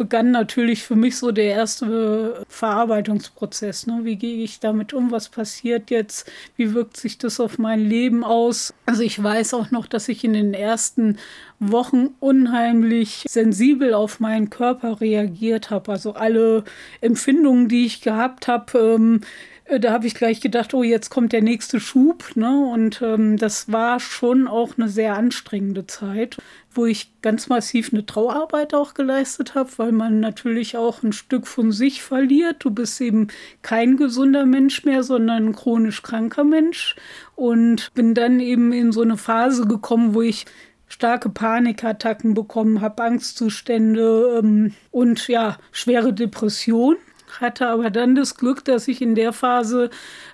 begann 0.00 0.30
natürlich 0.30 0.82
für 0.82 0.96
mich 0.96 1.18
so 1.18 1.30
der 1.30 1.44
erste 1.44 2.42
Verarbeitungsprozess. 2.48 3.86
Ne? 3.86 4.00
Wie 4.04 4.16
gehe 4.16 4.42
ich 4.42 4.58
damit 4.58 4.94
um? 4.94 5.10
Was 5.10 5.28
passiert 5.28 5.90
jetzt? 5.90 6.26
Wie 6.56 6.72
wirkt 6.72 6.96
sich 6.96 7.18
das 7.18 7.38
auf 7.38 7.58
mein 7.58 7.80
Leben 7.80 8.24
aus? 8.24 8.72
Also 8.86 9.02
ich 9.02 9.22
weiß 9.22 9.52
auch 9.52 9.70
noch, 9.70 9.86
dass 9.86 10.08
ich 10.08 10.24
in 10.24 10.32
den 10.32 10.54
ersten 10.54 11.18
Wochen 11.58 12.14
unheimlich 12.18 13.26
sensibel 13.28 13.92
auf 13.92 14.20
meinen 14.20 14.48
Körper 14.48 15.02
reagiert 15.02 15.68
habe. 15.68 15.92
Also 15.92 16.14
alle 16.14 16.64
Empfindungen, 17.02 17.68
die 17.68 17.84
ich 17.84 18.00
gehabt 18.00 18.48
habe, 18.48 18.78
ähm, 18.78 19.20
äh, 19.20 19.59
da 19.78 19.92
habe 19.92 20.06
ich 20.06 20.14
gleich 20.14 20.40
gedacht, 20.40 20.74
oh, 20.74 20.82
jetzt 20.82 21.10
kommt 21.10 21.32
der 21.32 21.42
nächste 21.42 21.78
Schub. 21.78 22.32
Ne? 22.34 22.66
Und 22.72 23.00
ähm, 23.02 23.36
das 23.36 23.70
war 23.70 24.00
schon 24.00 24.48
auch 24.48 24.76
eine 24.76 24.88
sehr 24.88 25.14
anstrengende 25.14 25.86
Zeit, 25.86 26.38
wo 26.72 26.86
ich 26.86 27.12
ganz 27.22 27.48
massiv 27.48 27.92
eine 27.92 28.04
Trauerarbeit 28.04 28.74
auch 28.74 28.94
geleistet 28.94 29.54
habe, 29.54 29.70
weil 29.76 29.92
man 29.92 30.18
natürlich 30.18 30.76
auch 30.76 31.02
ein 31.02 31.12
Stück 31.12 31.46
von 31.46 31.70
sich 31.70 32.02
verliert. 32.02 32.64
Du 32.64 32.70
bist 32.70 33.00
eben 33.00 33.28
kein 33.62 33.96
gesunder 33.96 34.46
Mensch 34.46 34.84
mehr, 34.84 35.04
sondern 35.04 35.48
ein 35.48 35.54
chronisch 35.54 36.02
kranker 36.02 36.44
Mensch. 36.44 36.96
Und 37.36 37.92
bin 37.94 38.14
dann 38.14 38.40
eben 38.40 38.72
in 38.72 38.90
so 38.90 39.02
eine 39.02 39.16
Phase 39.16 39.66
gekommen, 39.66 40.14
wo 40.14 40.22
ich 40.22 40.46
starke 40.88 41.28
Panikattacken 41.28 42.34
bekommen 42.34 42.80
habe, 42.80 43.02
Angstzustände 43.02 44.40
ähm, 44.42 44.74
und 44.90 45.28
ja, 45.28 45.58
schwere 45.70 46.12
Depression 46.12 46.96
hatte 47.40 47.68
aber 47.68 47.90
dann 47.90 48.14
das 48.14 48.36
Glück, 48.36 48.64
dass 48.64 48.88
ich 48.88 49.02
in 49.02 49.14
der 49.14 49.32
Phase 49.32 49.90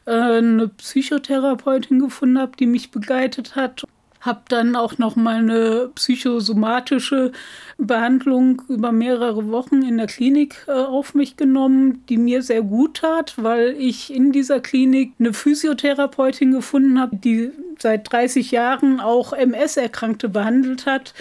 äh, 0.07 0.11
eine 0.13 0.69
Psychotherapeutin 0.69 1.99
gefunden 1.99 2.39
habe, 2.39 2.53
die 2.59 2.67
mich 2.67 2.91
begleitet 2.91 3.57
hat. 3.57 3.85
Habe 4.21 4.43
dann 4.49 4.75
auch 4.75 4.99
noch 4.99 5.15
mal 5.15 5.37
eine 5.37 5.91
psychosomatische 5.95 7.31
Behandlung 7.79 8.63
über 8.69 8.91
mehrere 8.91 9.51
Wochen 9.51 9.83
in 9.83 9.99
der 9.99 10.07
Klinik 10.07 10.65
äh, 10.67 10.73
auf 10.73 11.15
mich 11.15 11.37
genommen, 11.37 12.05
die 12.09 12.17
mir 12.17 12.43
sehr 12.43 12.63
gut 12.63 12.99
tat, 12.99 13.35
weil 13.37 13.77
ich 13.79 14.13
in 14.13 14.33
dieser 14.33 14.61
Klinik 14.61 15.13
eine 15.21 15.33
Physiotherapeutin 15.33 16.51
gefunden 16.51 16.99
habe, 16.99 17.17
die 17.17 17.53
seit 17.79 18.11
30 18.11 18.51
Jahren 18.51 19.01
auch 19.01 19.33
MS-Erkrankte 19.33 20.29
behandelt 20.29 20.87
hat 20.87 21.15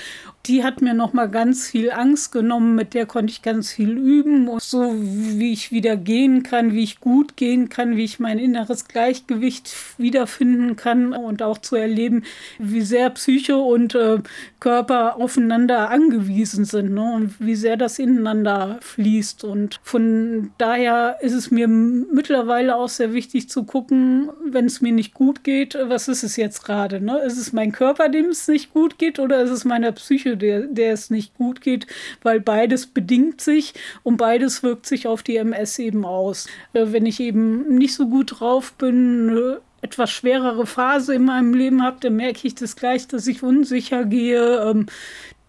die 0.48 0.64
hat 0.64 0.82
mir 0.82 0.94
noch 0.94 1.14
mal 1.14 1.28
ganz 1.28 1.68
viel 1.68 1.92
Angst 1.92 2.32
genommen, 2.32 2.76
mit 2.76 2.94
der 2.94 3.06
konnte 3.06 3.32
ich 3.32 3.42
ganz 3.42 3.72
viel 3.72 3.98
üben, 3.98 4.50
so 4.60 4.94
wie 4.94 5.52
ich 5.52 5.72
wieder 5.72 5.98
gehen 5.98 6.44
kann, 6.44 6.74
wie 6.74 6.84
ich 6.84 7.00
gut 7.00 7.36
gehen 7.36 7.70
kann, 7.70 7.98
wie 7.98 8.04
ich 8.04 8.20
mein 8.20 8.38
inneres 8.38 8.88
Gleichgewicht 8.88 9.74
wiederfinden 9.98 10.76
kann 10.76 11.14
und 11.14 11.42
auch 11.42 11.58
zu 11.58 11.76
erleben, 11.76 12.24
wie 12.60 12.82
sehr 12.82 13.10
Psyche 13.10 13.58
und 13.58 13.96
äh, 13.96 14.20
Körper 14.60 15.18
aufeinander 15.18 15.90
angewiesen 15.90 16.66
sind 16.66 16.94
ne? 16.94 17.14
und 17.14 17.36
wie 17.40 17.56
sehr 17.56 17.78
das 17.78 17.98
ineinander 17.98 18.78
fließt. 18.82 19.44
Und 19.44 19.80
von 19.84 20.52
daher 20.58 21.18
ist 21.22 21.34
es 21.34 21.50
mir 21.50 21.68
mittlerweile 21.68 22.76
auch 22.76 22.90
sehr 22.90 23.14
wichtig 23.14 23.50
zu 23.50 23.64
gucken, 23.64 24.30
wenn 24.46 24.66
es 24.66 24.82
mir 24.82 24.92
nicht 24.92 25.14
gut 25.14 25.44
geht, 25.44 25.78
was 25.88 26.08
ist 26.08 26.24
es 26.24 26.36
jetzt 26.36 26.64
gerade? 26.64 27.02
Ne? 27.02 27.20
Ist 27.20 27.38
es 27.38 27.54
mein 27.54 27.72
Körper, 27.72 28.10
dem 28.10 28.26
es 28.26 28.48
nicht 28.48 28.74
gut 28.74 29.00
geht 29.00 29.20
oder 29.20 29.42
ist 29.42 29.52
es 29.52 29.66
meiner 29.66 29.92
Psyche, 29.92 30.35
der, 30.36 30.62
der 30.62 30.94
es 30.94 31.10
nicht 31.10 31.36
gut 31.36 31.62
geht, 31.62 31.88
weil 32.24 32.40
beides 32.40 32.88
bedingt 32.88 33.42
sich 33.42 33.74
und 34.04 34.18
beides 34.18 34.64
wirkt 34.64 34.86
sich 34.86 35.08
auf 35.08 35.24
die 35.24 35.38
MS 35.38 35.80
eben 35.80 36.06
aus. 36.06 36.48
Äh, 36.74 36.88
wenn 36.88 37.06
ich 37.06 37.20
eben 37.20 37.76
nicht 37.76 37.94
so 37.94 38.08
gut 38.08 38.40
drauf 38.40 38.74
bin, 38.74 39.30
eine 39.30 39.62
etwas 39.82 40.12
schwerere 40.12 40.66
Phase 40.66 41.14
in 41.14 41.26
meinem 41.26 41.54
Leben 41.54 41.84
habe, 41.84 41.98
dann 42.00 42.16
merke 42.16 42.48
ich 42.48 42.56
das 42.56 42.76
gleich, 42.76 43.08
dass 43.08 43.28
ich 43.28 43.44
unsicher 43.44 44.06
gehe, 44.06 44.58
ähm, 44.70 44.88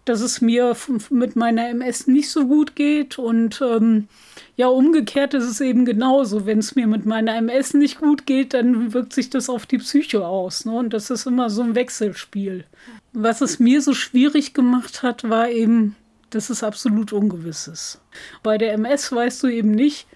dass 0.05 0.21
es 0.21 0.41
mir 0.41 0.75
mit 1.09 1.35
meiner 1.35 1.67
MS 1.69 2.07
nicht 2.07 2.29
so 2.29 2.47
gut 2.47 2.75
geht 2.75 3.19
und 3.19 3.61
ähm, 3.61 4.07
ja, 4.55 4.67
umgekehrt 4.67 5.33
ist 5.33 5.43
es 5.43 5.61
eben 5.61 5.85
genauso. 5.85 6.45
Wenn 6.45 6.59
es 6.59 6.75
mir 6.75 6.87
mit 6.87 7.05
meiner 7.05 7.35
MS 7.35 7.73
nicht 7.73 7.99
gut 7.99 8.25
geht, 8.25 8.53
dann 8.53 8.93
wirkt 8.93 9.13
sich 9.13 9.29
das 9.29 9.49
auf 9.49 9.65
die 9.65 9.77
Psyche 9.77 10.25
aus. 10.25 10.65
Ne? 10.65 10.71
Und 10.71 10.93
das 10.93 11.09
ist 11.09 11.27
immer 11.27 11.49
so 11.49 11.61
ein 11.61 11.75
Wechselspiel. 11.75 12.65
Was 13.13 13.41
es 13.41 13.59
mir 13.59 13.81
so 13.81 13.93
schwierig 13.93 14.53
gemacht 14.53 15.03
hat, 15.03 15.29
war 15.29 15.49
eben, 15.49 15.95
dass 16.29 16.49
es 16.49 16.63
absolut 16.63 17.13
ungewiss 17.13 17.67
ist. 17.67 18.01
Bei 18.43 18.57
der 18.57 18.73
MS 18.73 19.11
weißt 19.11 19.43
du 19.43 19.47
eben 19.47 19.71
nicht, 19.71 20.07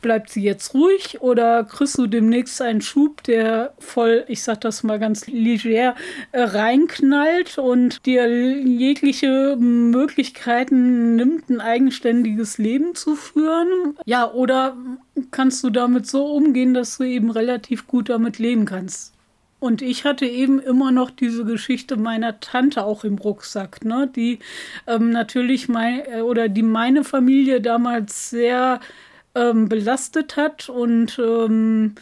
bleibt 0.00 0.30
sie 0.30 0.42
jetzt 0.42 0.74
ruhig 0.74 1.20
oder 1.20 1.64
kriegst 1.64 1.98
du 1.98 2.06
demnächst 2.06 2.60
einen 2.62 2.80
Schub, 2.80 3.22
der 3.24 3.74
voll, 3.78 4.24
ich 4.28 4.42
sag 4.42 4.60
das 4.60 4.82
mal 4.82 4.98
ganz 4.98 5.26
leger, 5.26 5.94
äh, 6.32 6.42
reinknallt 6.42 7.58
und 7.58 8.04
dir 8.06 8.28
jegliche 8.28 9.56
Möglichkeiten 9.56 11.16
nimmt, 11.16 11.50
ein 11.50 11.60
eigenständiges 11.60 12.58
Leben 12.58 12.94
zu 12.94 13.16
führen? 13.16 13.96
Ja, 14.04 14.30
oder 14.30 14.76
kannst 15.30 15.62
du 15.64 15.70
damit 15.70 16.06
so 16.06 16.26
umgehen, 16.26 16.74
dass 16.74 16.98
du 16.98 17.04
eben 17.04 17.30
relativ 17.30 17.86
gut 17.86 18.08
damit 18.08 18.38
leben 18.38 18.64
kannst? 18.64 19.14
Und 19.60 19.82
ich 19.82 20.04
hatte 20.04 20.24
eben 20.24 20.60
immer 20.60 20.92
noch 20.92 21.10
diese 21.10 21.44
Geschichte 21.44 21.96
meiner 21.96 22.38
Tante 22.40 22.84
auch 22.84 23.02
im 23.02 23.18
Rucksack, 23.18 23.84
ne? 23.84 24.08
die 24.14 24.38
ähm, 24.86 25.10
natürlich 25.10 25.68
mein, 25.68 26.02
äh, 26.06 26.20
oder 26.20 26.48
die 26.48 26.62
meine 26.62 27.02
Familie 27.02 27.60
damals 27.60 28.30
sehr 28.30 28.80
ähm, 29.34 29.68
belastet 29.68 30.36
hat 30.36 30.68
und 30.68 31.18
ähm, 31.18 31.96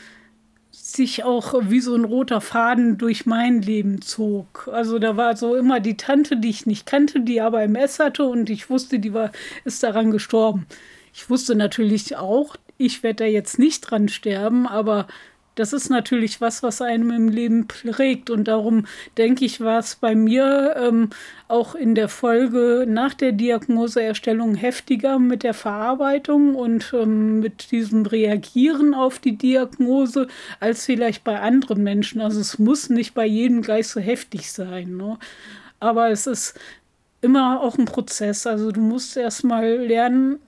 sich 0.71 1.25
auch 1.25 1.55
wie 1.69 1.81
so 1.81 1.95
ein 1.95 2.05
roter 2.05 2.41
Faden 2.41 2.99
durch 2.99 3.27
mein 3.27 3.63
Leben 3.63 4.03
zog. 4.03 4.69
Also 4.73 4.99
da 4.99 5.17
war 5.17 5.37
so 5.37 5.57
immer 5.57 5.81
die 5.81 5.97
Tante, 5.97 6.37
die 6.37 6.51
ich 6.51 6.67
nicht 6.67 6.87
kannte, 6.87 7.21
die 7.21 7.41
aber 7.41 7.63
MS 7.63 7.99
hatte 7.99 8.25
und 8.25 8.51
ich 8.51 8.71
wusste, 8.71 8.99
die 8.99 9.13
war, 9.15 9.33
ist 9.65 9.83
daran 9.83 10.11
gestorben. 10.11 10.67
Ich 11.13 11.29
wusste 11.31 11.55
natürlich 11.55 12.17
auch, 12.17 12.57
ich 12.79 13.03
werde 13.03 13.25
da 13.25 13.31
jetzt 13.31 13.59
nicht 13.59 13.81
dran 13.81 14.09
sterben, 14.09 14.67
aber 14.67 15.09
das 15.57 15.73
ist 15.73 15.89
natürlich 15.89 16.41
was, 16.41 16.63
was 16.63 16.81
einem 16.81 17.11
im 17.11 17.29
Leben 17.29 17.67
prägt. 17.67 18.31
Und 18.31 18.45
darum 18.45 18.87
denke 19.17 19.45
ich, 19.45 19.61
war 19.61 19.81
es 19.81 19.97
bei 19.97 20.15
mir 20.15 20.77
ähm, 20.77 21.11
auch 21.49 21.75
in 21.75 21.95
der 21.95 22.09
Folge 22.09 22.85
nach 22.87 23.15
der 23.15 23.33
Diagnoseerstellung 23.33 24.55
heftiger 24.55 25.19
mit 25.19 25.43
der 25.43 25.55
Verarbeitung 25.55 26.55
und 26.55 26.93
ähm, 26.95 27.41
mit 27.41 27.73
diesem 27.73 28.05
Reagieren 28.07 28.95
auf 28.95 29.19
die 29.19 29.37
Diagnose 29.37 30.29
als 30.61 30.85
vielleicht 30.85 31.25
bei 31.25 31.41
anderen 31.41 31.83
Menschen. 31.83 32.21
Also 32.21 32.39
es 32.41 32.59
muss 32.59 32.91
nicht 32.91 33.15
bei 33.15 33.27
jedem 33.27 33.63
gleich 33.63 33.89
so 33.89 33.99
heftig 33.99 34.53
sein. 34.53 34.97
Ne? 34.97 35.19
Aber 35.81 36.11
es 36.11 36.27
ist 36.27 36.59
immer 37.23 37.63
auch 37.63 37.79
ein 37.79 37.87
Prozess. 37.87 38.47
Also 38.47 38.73
du 38.73 38.81
musst 38.81 39.17
erstmal 39.17 39.67
lernen, 39.77 40.39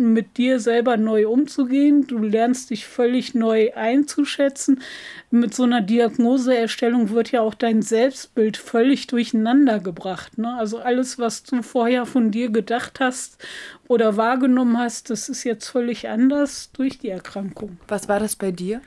mit 0.00 0.36
dir 0.36 0.60
selber 0.60 0.96
neu 0.96 1.28
umzugehen. 1.28 2.06
Du 2.06 2.18
lernst 2.18 2.70
dich 2.70 2.86
völlig 2.86 3.34
neu 3.34 3.72
einzuschätzen. 3.74 4.82
Mit 5.30 5.54
so 5.54 5.62
einer 5.62 5.80
Diagnoseerstellung 5.80 7.10
wird 7.10 7.32
ja 7.32 7.40
auch 7.42 7.54
dein 7.54 7.82
Selbstbild 7.82 8.56
völlig 8.56 9.06
durcheinander 9.06 9.78
gebracht. 9.78 10.38
Ne? 10.38 10.54
Also 10.56 10.78
alles, 10.78 11.18
was 11.18 11.42
du 11.42 11.62
vorher 11.62 12.06
von 12.06 12.30
dir 12.30 12.50
gedacht 12.50 13.00
hast 13.00 13.38
oder 13.86 14.16
wahrgenommen 14.16 14.78
hast, 14.78 15.10
das 15.10 15.28
ist 15.28 15.44
jetzt 15.44 15.68
völlig 15.68 16.08
anders 16.08 16.70
durch 16.72 16.98
die 16.98 17.08
Erkrankung. 17.10 17.78
Was 17.88 18.08
war 18.08 18.20
das 18.20 18.36
bei 18.36 18.50
dir? 18.50 18.80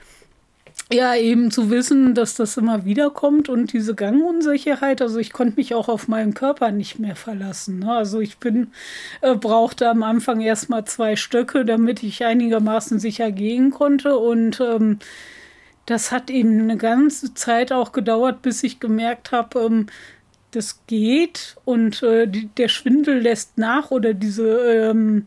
Ja, 0.93 1.15
eben 1.15 1.49
zu 1.49 1.71
wissen, 1.71 2.13
dass 2.13 2.35
das 2.35 2.55
immer 2.55 2.85
wieder 2.85 3.09
kommt 3.09 3.49
und 3.49 3.73
diese 3.73 3.95
Gangunsicherheit. 3.95 5.01
Also 5.01 5.17
ich 5.17 5.33
konnte 5.33 5.55
mich 5.55 5.73
auch 5.73 5.89
auf 5.89 6.07
meinen 6.07 6.35
Körper 6.35 6.69
nicht 6.69 6.99
mehr 6.99 7.15
verlassen. 7.15 7.79
Ne? 7.79 7.91
Also 7.91 8.19
ich 8.19 8.37
bin, 8.37 8.67
äh, 9.21 9.33
brauchte 9.33 9.89
am 9.89 10.03
Anfang 10.03 10.39
erstmal 10.39 10.85
zwei 10.85 11.15
Stöcke, 11.15 11.65
damit 11.65 12.03
ich 12.03 12.23
einigermaßen 12.23 12.99
sicher 12.99 13.31
gehen 13.31 13.71
konnte. 13.71 14.19
Und 14.19 14.59
ähm, 14.61 14.99
das 15.87 16.11
hat 16.11 16.29
eben 16.29 16.61
eine 16.61 16.77
ganze 16.77 17.33
Zeit 17.33 17.71
auch 17.71 17.91
gedauert, 17.91 18.43
bis 18.43 18.61
ich 18.61 18.79
gemerkt 18.79 19.31
habe, 19.31 19.61
ähm, 19.61 19.87
das 20.51 20.85
geht 20.85 21.55
und 21.65 22.03
äh, 22.03 22.27
die, 22.27 22.49
der 22.55 22.67
Schwindel 22.67 23.19
lässt 23.19 23.57
nach 23.57 23.89
oder 23.89 24.13
diese 24.13 24.91
ähm, 24.91 25.25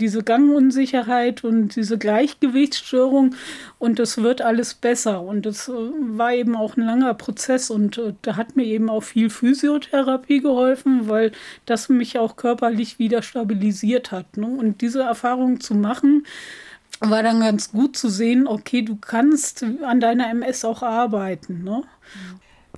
diese 0.00 0.22
Gangunsicherheit 0.22 1.44
und 1.44 1.76
diese 1.76 1.98
Gleichgewichtsstörung 1.98 3.34
und 3.78 4.00
es 4.00 4.18
wird 4.18 4.42
alles 4.42 4.74
besser. 4.74 5.22
Und 5.22 5.46
das 5.46 5.68
äh, 5.68 5.72
war 5.72 6.32
eben 6.32 6.56
auch 6.56 6.76
ein 6.76 6.84
langer 6.84 7.14
Prozess 7.14 7.70
und 7.70 7.98
äh, 7.98 8.14
da 8.22 8.36
hat 8.36 8.56
mir 8.56 8.64
eben 8.64 8.90
auch 8.90 9.02
viel 9.02 9.30
Physiotherapie 9.30 10.40
geholfen, 10.40 11.08
weil 11.08 11.32
das 11.66 11.88
mich 11.88 12.18
auch 12.18 12.36
körperlich 12.36 12.98
wieder 12.98 13.22
stabilisiert 13.22 14.12
hat. 14.12 14.36
Ne? 14.36 14.46
Und 14.46 14.80
diese 14.80 15.02
Erfahrung 15.02 15.60
zu 15.60 15.74
machen, 15.74 16.26
war 17.00 17.22
dann 17.22 17.40
ganz 17.40 17.72
gut 17.72 17.96
zu 17.96 18.08
sehen, 18.08 18.46
okay, 18.46 18.82
du 18.82 18.96
kannst 18.96 19.64
an 19.84 20.00
deiner 20.00 20.28
MS 20.30 20.64
auch 20.64 20.82
arbeiten. 20.82 21.64
Ne? 21.64 21.82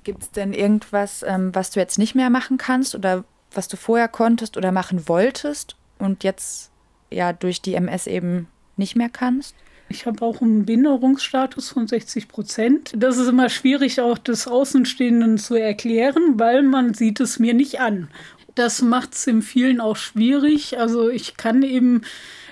Gibt 0.03 0.23
es 0.23 0.31
denn 0.31 0.53
irgendwas, 0.53 1.23
ähm, 1.27 1.53
was 1.53 1.71
du 1.71 1.79
jetzt 1.79 1.97
nicht 1.97 2.15
mehr 2.15 2.29
machen 2.29 2.57
kannst 2.57 2.95
oder 2.95 3.23
was 3.53 3.67
du 3.67 3.77
vorher 3.77 4.07
konntest 4.07 4.57
oder 4.57 4.71
machen 4.71 5.07
wolltest 5.07 5.75
und 5.99 6.23
jetzt 6.23 6.71
ja 7.11 7.33
durch 7.33 7.61
die 7.61 7.75
MS 7.75 8.07
eben 8.07 8.47
nicht 8.75 8.95
mehr 8.95 9.09
kannst? 9.09 9.55
Ich 9.89 10.05
habe 10.05 10.21
auch 10.25 10.41
einen 10.41 10.65
Behinderungsstatus 10.65 11.69
von 11.69 11.87
60 11.87 12.27
Prozent. 12.27 12.93
Das 12.95 13.17
ist 13.17 13.29
immer 13.29 13.47
schwierig, 13.47 14.01
auch 14.01 14.17
des 14.17 14.47
Außenstehenden 14.47 15.37
zu 15.37 15.55
erklären, 15.55 16.37
weil 16.37 16.63
man 16.63 16.93
sieht 16.93 17.21
es 17.21 17.39
mir 17.39 17.53
nicht 17.53 17.79
an. 17.79 18.09
Das 18.57 18.81
macht 18.81 19.13
es 19.13 19.27
in 19.27 19.43
vielen 19.43 19.79
auch 19.79 19.95
schwierig. 19.95 20.79
Also 20.79 21.09
ich 21.09 21.37
kann 21.37 21.61
eben 21.61 22.01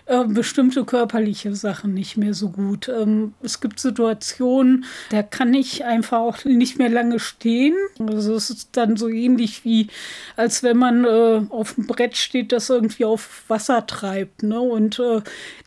äh, 0.05 0.23
bestimmte 0.23 0.85
körperliche 0.85 1.55
Sachen 1.55 1.95
nicht 1.95 2.15
mehr 2.15 2.35
so 2.35 2.49
gut. 2.49 2.87
Ähm, 2.89 3.33
es 3.41 3.59
gibt 3.59 3.79
Situationen, 3.79 4.85
da 5.09 5.23
kann 5.23 5.55
ich 5.55 5.83
einfach 5.83 6.19
auch 6.19 6.45
nicht 6.45 6.77
mehr 6.77 6.89
lange 6.89 7.17
stehen. 7.17 7.73
Also 7.99 8.35
es 8.35 8.51
ist 8.51 8.69
dann 8.73 8.97
so 8.97 9.09
ähnlich 9.09 9.65
wie, 9.65 9.87
als 10.35 10.61
wenn 10.61 10.77
man 10.77 11.05
äh, 11.05 11.41
auf 11.49 11.73
dem 11.73 11.87
Brett 11.87 12.17
steht, 12.17 12.51
das 12.51 12.69
irgendwie 12.69 13.05
auf 13.05 13.43
Wasser 13.47 13.87
treibt. 13.87 14.43
Ne? 14.43 14.61
Und 14.61 14.99
äh, 14.99 15.21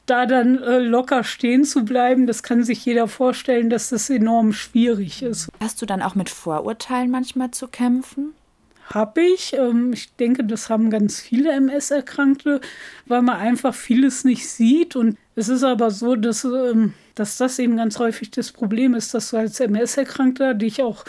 da 0.07 0.25
dann 0.25 0.54
locker 0.85 1.25
stehen 1.25 1.64
zu 1.64 1.85
bleiben, 1.85 2.28
das 2.28 2.45
kann 2.45 2.62
sich 2.62 2.85
jeder 2.85 3.09
vorstellen, 3.09 3.71
dass 3.71 3.90
das 3.90 4.09
enorm 4.09 4.52
schwierig 4.52 5.21
ist. 5.23 5.50
Hast 5.61 5.83
du 5.83 5.87
dann 5.87 6.00
auch 6.00 6.14
mit 6.14 6.30
Vorurteilen 6.30 7.11
manchmal 7.11 7.50
zu 7.50 7.66
kämpfen? 7.66 8.35
Habe 8.95 9.23
ich. 9.23 9.52
Ähm, 9.54 9.92
ich 9.92 10.14
denke, 10.16 10.45
das 10.45 10.71
haben 10.71 10.90
ganz 10.90 11.21
viele 11.21 11.52
MS-Erkrankte, 11.52 12.61
weil 13.07 13.23
man 13.23 13.37
einfach 13.37 13.75
vieles 13.75 14.25
nicht 14.25 14.49
sieht. 14.49 14.97
Und 14.97 15.16
es 15.35 15.49
ist 15.49 15.64
aber 15.64 15.90
so, 15.90 16.16
dass, 16.16 16.45
ähm, 16.45 16.95
dass 17.14 17.37
das 17.37 17.59
eben 17.59 17.76
ganz 17.76 17.99
häufig 17.99 18.30
das 18.30 18.52
Problem 18.52 18.95
ist, 18.95 19.14
dass 19.14 19.30
du 19.30 19.37
als 19.37 19.61
MS-Erkrankter 19.61 20.54
dich 20.54 20.83
auch 20.83 21.04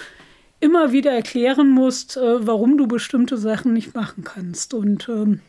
immer 0.59 0.91
wieder 0.91 1.11
erklären 1.11 1.69
musst, 1.69 2.17
äh, 2.17 2.45
warum 2.45 2.77
du 2.77 2.87
bestimmte 2.87 3.37
Sachen 3.37 3.73
nicht 3.73 3.95
machen 3.95 4.23
kannst. 4.23 4.73
Und 4.73 5.07
ähm, 5.09 5.41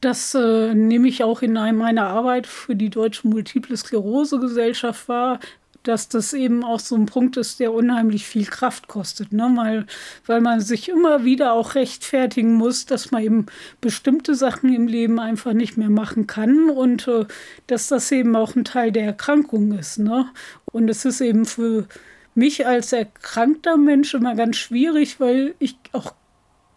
das 0.00 0.34
äh, 0.34 0.74
nehme 0.74 1.08
ich 1.08 1.24
auch 1.24 1.42
in 1.42 1.52
meiner 1.52 2.06
Arbeit 2.06 2.46
für 2.46 2.76
die 2.76 2.90
Deutsche 2.90 3.28
Multiple 3.28 3.76
Sklerose 3.76 4.38
Gesellschaft 4.38 5.08
wahr 5.08 5.40
dass 5.86 6.08
das 6.08 6.32
eben 6.32 6.64
auch 6.64 6.80
so 6.80 6.96
ein 6.96 7.06
Punkt 7.06 7.36
ist, 7.36 7.60
der 7.60 7.72
unheimlich 7.72 8.26
viel 8.26 8.46
Kraft 8.46 8.88
kostet, 8.88 9.32
ne? 9.32 9.52
weil, 9.54 9.86
weil 10.26 10.40
man 10.40 10.60
sich 10.60 10.88
immer 10.88 11.24
wieder 11.24 11.52
auch 11.52 11.74
rechtfertigen 11.74 12.54
muss, 12.54 12.86
dass 12.86 13.10
man 13.10 13.22
eben 13.22 13.46
bestimmte 13.80 14.34
Sachen 14.34 14.74
im 14.74 14.88
Leben 14.88 15.20
einfach 15.20 15.52
nicht 15.52 15.76
mehr 15.76 15.90
machen 15.90 16.26
kann 16.26 16.70
und 16.70 17.06
äh, 17.06 17.26
dass 17.68 17.88
das 17.88 18.10
eben 18.10 18.34
auch 18.34 18.56
ein 18.56 18.64
Teil 18.64 18.90
der 18.90 19.04
Erkrankung 19.04 19.72
ist. 19.72 19.98
Ne? 19.98 20.26
Und 20.66 20.88
es 20.88 21.04
ist 21.04 21.20
eben 21.20 21.46
für 21.46 21.86
mich 22.34 22.66
als 22.66 22.92
erkrankter 22.92 23.76
Mensch 23.76 24.12
immer 24.14 24.34
ganz 24.34 24.56
schwierig, 24.56 25.20
weil 25.20 25.54
ich 25.58 25.76
auch 25.92 26.14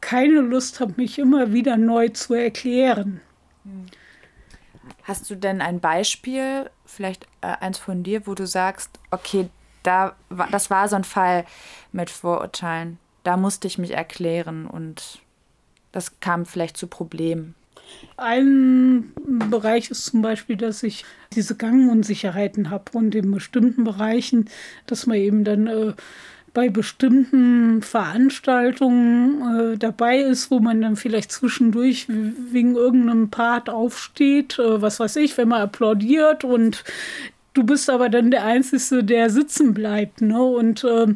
keine 0.01 0.41
Lust 0.41 0.79
habe, 0.79 0.93
mich 0.97 1.19
immer 1.19 1.51
wieder 1.51 1.77
neu 1.77 2.09
zu 2.09 2.33
erklären. 2.33 3.21
Hm. 3.63 3.87
Hast 5.03 5.29
du 5.29 5.35
denn 5.35 5.61
ein 5.61 5.79
Beispiel, 5.79 6.69
vielleicht 6.89 7.25
äh, 7.41 7.47
eins 7.59 7.77
von 7.77 8.03
dir, 8.03 8.27
wo 8.27 8.35
du 8.35 8.47
sagst, 8.47 8.99
okay, 9.11 9.49
da, 9.83 10.15
das 10.51 10.69
war 10.69 10.87
so 10.89 10.95
ein 10.95 11.03
Fall 11.03 11.45
mit 11.91 12.09
Vorurteilen. 12.09 12.97
Da 13.23 13.37
musste 13.37 13.67
ich 13.67 13.77
mich 13.77 13.91
erklären 13.91 14.65
und 14.65 15.19
das 15.91 16.19
kam 16.19 16.45
vielleicht 16.45 16.77
zu 16.77 16.87
Problemen. 16.87 17.55
Ein 18.17 19.13
Bereich 19.49 19.89
ist 19.89 20.05
zum 20.05 20.21
Beispiel, 20.21 20.57
dass 20.57 20.83
ich 20.83 21.05
diese 21.33 21.55
Gangunsicherheiten 21.55 22.69
habe 22.69 22.91
und 22.93 23.15
in 23.15 23.31
bestimmten 23.31 23.83
Bereichen, 23.83 24.49
dass 24.85 25.07
man 25.07 25.17
eben 25.17 25.43
dann 25.43 25.67
äh, 25.67 25.93
bei 26.59 26.67
bestimmten 26.67 27.81
Veranstaltungen 27.81 29.75
äh, 29.75 29.77
dabei 29.77 30.19
ist, 30.19 30.51
wo 30.51 30.59
man 30.59 30.81
dann 30.81 30.97
vielleicht 30.97 31.31
zwischendurch 31.31 32.07
wegen 32.09 32.75
irgendeinem 32.75 33.29
Part 33.29 33.69
aufsteht, 33.69 34.59
äh, 34.59 34.81
was 34.81 34.99
weiß 34.99 35.15
ich, 35.15 35.37
wenn 35.37 35.47
man 35.47 35.61
applaudiert 35.61 36.43
und 36.43 36.83
du 37.53 37.63
bist 37.63 37.89
aber 37.89 38.09
dann 38.09 38.29
der 38.29 38.43
Einzige, 38.43 39.05
der 39.05 39.29
sitzen 39.29 39.73
bleibt. 39.73 40.19
Ne? 40.19 40.43
Und 40.43 40.83
äh, 40.83 41.07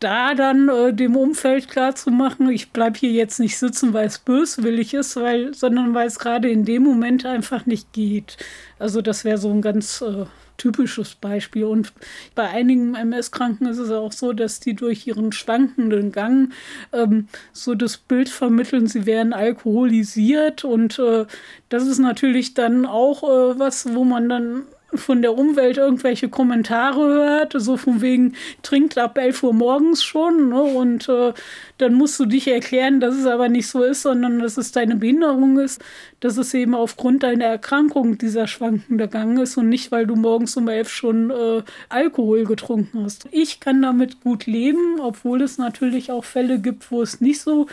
da 0.00 0.34
dann 0.34 0.68
äh, 0.68 0.92
dem 0.92 1.16
Umfeld 1.16 1.68
klar 1.68 1.94
zu 1.94 2.10
machen, 2.10 2.50
ich 2.50 2.70
bleibe 2.70 2.98
hier 2.98 3.12
jetzt 3.12 3.40
nicht 3.40 3.58
sitzen, 3.58 3.92
weil 3.92 4.06
es 4.06 4.18
böswillig 4.18 4.94
ist, 4.94 5.16
weil, 5.16 5.54
sondern 5.54 5.94
weil 5.94 6.06
es 6.06 6.18
gerade 6.18 6.50
in 6.50 6.64
dem 6.64 6.82
Moment 6.82 7.24
einfach 7.24 7.66
nicht 7.66 7.92
geht. 7.92 8.36
Also 8.78 9.00
das 9.00 9.24
wäre 9.24 9.38
so 9.38 9.50
ein 9.50 9.62
ganz 9.62 10.02
äh, 10.02 10.26
typisches 10.56 11.14
Beispiel. 11.14 11.64
Und 11.64 11.92
bei 12.34 12.48
einigen 12.48 12.94
MS-Kranken 12.94 13.66
ist 13.66 13.78
es 13.78 13.90
auch 13.90 14.12
so, 14.12 14.32
dass 14.32 14.60
die 14.60 14.74
durch 14.74 15.06
ihren 15.06 15.32
schwankenden 15.32 16.12
Gang 16.12 16.52
ähm, 16.92 17.28
so 17.52 17.74
das 17.74 17.96
Bild 17.96 18.28
vermitteln, 18.28 18.86
sie 18.86 19.06
wären 19.06 19.32
alkoholisiert. 19.32 20.64
Und 20.64 20.98
äh, 20.98 21.26
das 21.68 21.86
ist 21.86 21.98
natürlich 21.98 22.54
dann 22.54 22.86
auch 22.86 23.22
äh, 23.22 23.58
was, 23.58 23.94
wo 23.94 24.04
man 24.04 24.28
dann 24.28 24.62
von 24.98 25.22
der 25.22 25.36
Umwelt 25.36 25.76
irgendwelche 25.76 26.28
Kommentare 26.28 27.00
hört, 27.00 27.54
so 27.56 27.76
von 27.76 28.00
wegen, 28.00 28.34
trinkt 28.62 28.98
ab 28.98 29.18
11 29.18 29.42
Uhr 29.42 29.52
morgens 29.52 30.02
schon. 30.02 30.48
Ne? 30.48 30.62
Und 30.62 31.08
äh, 31.08 31.32
dann 31.78 31.94
musst 31.94 32.18
du 32.20 32.26
dich 32.26 32.48
erklären, 32.48 33.00
dass 33.00 33.16
es 33.16 33.26
aber 33.26 33.48
nicht 33.48 33.68
so 33.68 33.82
ist, 33.82 34.02
sondern 34.02 34.38
dass 34.38 34.56
es 34.56 34.72
deine 34.72 34.96
Behinderung 34.96 35.58
ist, 35.58 35.82
dass 36.20 36.36
es 36.36 36.54
eben 36.54 36.74
aufgrund 36.74 37.22
deiner 37.22 37.46
Erkrankung 37.46 38.18
dieser 38.18 38.46
schwankende 38.46 39.08
Gang 39.08 39.38
ist 39.40 39.56
und 39.56 39.68
nicht, 39.68 39.92
weil 39.92 40.06
du 40.06 40.16
morgens 40.16 40.56
um 40.56 40.68
11 40.68 40.88
schon 40.88 41.30
äh, 41.30 41.62
Alkohol 41.88 42.44
getrunken 42.44 43.04
hast. 43.04 43.28
Ich 43.30 43.60
kann 43.60 43.82
damit 43.82 44.20
gut 44.22 44.46
leben, 44.46 45.00
obwohl 45.00 45.42
es 45.42 45.58
natürlich 45.58 46.10
auch 46.10 46.24
Fälle 46.24 46.58
gibt, 46.58 46.90
wo 46.90 47.02
es 47.02 47.20
nicht 47.20 47.40
so 47.40 47.66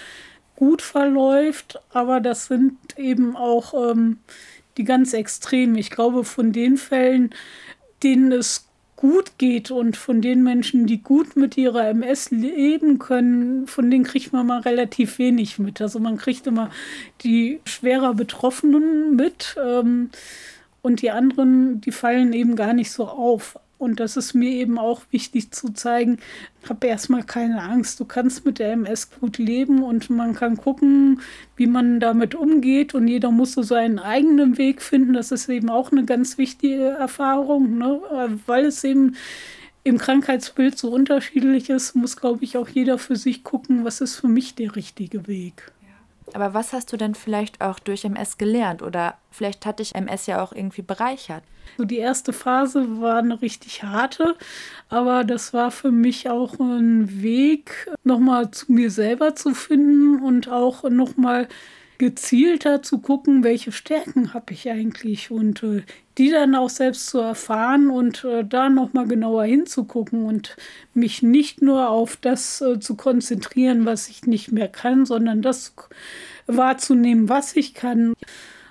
gut 0.61 0.83
verläuft, 0.83 1.79
aber 1.89 2.19
das 2.19 2.45
sind 2.45 2.77
eben 2.95 3.35
auch 3.35 3.73
ähm, 3.73 4.19
die 4.77 4.83
ganz 4.83 5.13
extremen. 5.13 5.75
Ich 5.75 5.89
glaube, 5.89 6.23
von 6.23 6.51
den 6.51 6.77
Fällen, 6.77 7.31
denen 8.03 8.31
es 8.31 8.67
gut 9.01 9.39
geht 9.39 9.71
und 9.71 9.97
von 9.97 10.21
den 10.21 10.43
Menschen, 10.43 10.85
die 10.85 11.01
gut 11.01 11.35
mit 11.35 11.57
ihrer 11.57 11.87
MS 11.87 12.29
leben 12.29 12.99
können, 12.99 13.65
von 13.65 13.89
denen 13.89 14.03
kriegt 14.03 14.31
man 14.31 14.45
mal 14.45 14.61
relativ 14.61 15.17
wenig 15.17 15.57
mit. 15.57 15.81
Also 15.81 15.99
man 15.99 16.17
kriegt 16.17 16.45
immer 16.45 16.69
die 17.23 17.59
schwerer 17.65 18.13
Betroffenen 18.13 19.15
mit 19.15 19.55
ähm, 19.59 20.11
und 20.83 21.01
die 21.01 21.09
anderen, 21.09 21.81
die 21.81 21.91
fallen 21.91 22.31
eben 22.33 22.55
gar 22.55 22.73
nicht 22.73 22.91
so 22.91 23.07
auf. 23.07 23.57
Und 23.81 23.99
das 23.99 24.15
ist 24.15 24.35
mir 24.35 24.51
eben 24.51 24.77
auch 24.77 25.01
wichtig 25.09 25.51
zu 25.51 25.73
zeigen, 25.73 26.19
hab 26.69 26.83
erstmal 26.83 27.23
keine 27.23 27.63
Angst. 27.63 27.99
Du 27.99 28.05
kannst 28.05 28.45
mit 28.45 28.59
der 28.59 28.73
MS 28.73 29.09
gut 29.19 29.39
leben 29.39 29.81
und 29.81 30.11
man 30.11 30.35
kann 30.35 30.55
gucken, 30.55 31.21
wie 31.55 31.65
man 31.65 31.99
damit 31.99 32.35
umgeht. 32.35 32.93
Und 32.93 33.07
jeder 33.07 33.31
muss 33.31 33.53
so 33.53 33.63
seinen 33.63 33.97
eigenen 33.97 34.59
Weg 34.59 34.83
finden. 34.83 35.13
Das 35.13 35.31
ist 35.31 35.49
eben 35.49 35.71
auch 35.71 35.91
eine 35.91 36.05
ganz 36.05 36.37
wichtige 36.37 36.89
Erfahrung, 36.89 37.79
ne? 37.79 37.99
weil 38.45 38.65
es 38.65 38.83
eben 38.83 39.15
im 39.83 39.97
Krankheitsbild 39.97 40.77
so 40.77 40.91
unterschiedlich 40.91 41.71
ist, 41.71 41.95
muss, 41.95 42.15
glaube 42.17 42.43
ich, 42.43 42.57
auch 42.57 42.69
jeder 42.69 42.99
für 42.99 43.15
sich 43.15 43.43
gucken, 43.43 43.83
was 43.83 43.99
ist 43.99 44.15
für 44.15 44.27
mich 44.27 44.53
der 44.53 44.75
richtige 44.75 45.27
Weg. 45.27 45.71
Aber 46.35 46.53
was 46.53 46.73
hast 46.73 46.91
du 46.91 46.97
denn 46.97 47.15
vielleicht 47.15 47.61
auch 47.61 47.79
durch 47.79 48.05
MS 48.05 48.37
gelernt 48.37 48.81
oder 48.81 49.15
vielleicht 49.29 49.65
hat 49.65 49.79
dich 49.79 49.95
MS 49.95 50.27
ja 50.27 50.43
auch 50.43 50.53
irgendwie 50.53 50.81
bereichert? 50.81 51.43
So 51.77 51.85
die 51.85 51.97
erste 51.97 52.33
Phase 52.33 53.01
war 53.01 53.17
eine 53.17 53.41
richtig 53.41 53.83
harte, 53.83 54.35
aber 54.89 55.23
das 55.23 55.53
war 55.53 55.71
für 55.71 55.91
mich 55.91 56.29
auch 56.29 56.59
ein 56.59 57.21
Weg, 57.21 57.89
nochmal 58.03 58.51
zu 58.51 58.71
mir 58.71 58.91
selber 58.91 59.35
zu 59.35 59.53
finden 59.53 60.21
und 60.21 60.49
auch 60.49 60.83
nochmal 60.89 61.47
gezielter 62.01 62.81
zu 62.81 62.97
gucken, 62.97 63.43
welche 63.43 63.71
Stärken 63.71 64.33
habe 64.33 64.53
ich 64.53 64.67
eigentlich 64.71 65.29
und 65.29 65.61
äh, 65.61 65.83
die 66.17 66.31
dann 66.31 66.55
auch 66.55 66.71
selbst 66.71 67.05
zu 67.05 67.19
erfahren 67.19 67.91
und 67.91 68.23
äh, 68.23 68.43
da 68.43 68.69
nochmal 68.69 69.07
genauer 69.07 69.43
hinzugucken 69.43 70.25
und 70.25 70.55
mich 70.95 71.21
nicht 71.21 71.61
nur 71.61 71.91
auf 71.91 72.15
das 72.15 72.59
äh, 72.59 72.79
zu 72.79 72.95
konzentrieren, 72.95 73.85
was 73.85 74.09
ich 74.09 74.25
nicht 74.25 74.51
mehr 74.51 74.67
kann, 74.67 75.05
sondern 75.05 75.43
das 75.43 75.75
wahrzunehmen, 76.47 77.29
was 77.29 77.55
ich 77.55 77.75
kann. 77.75 78.15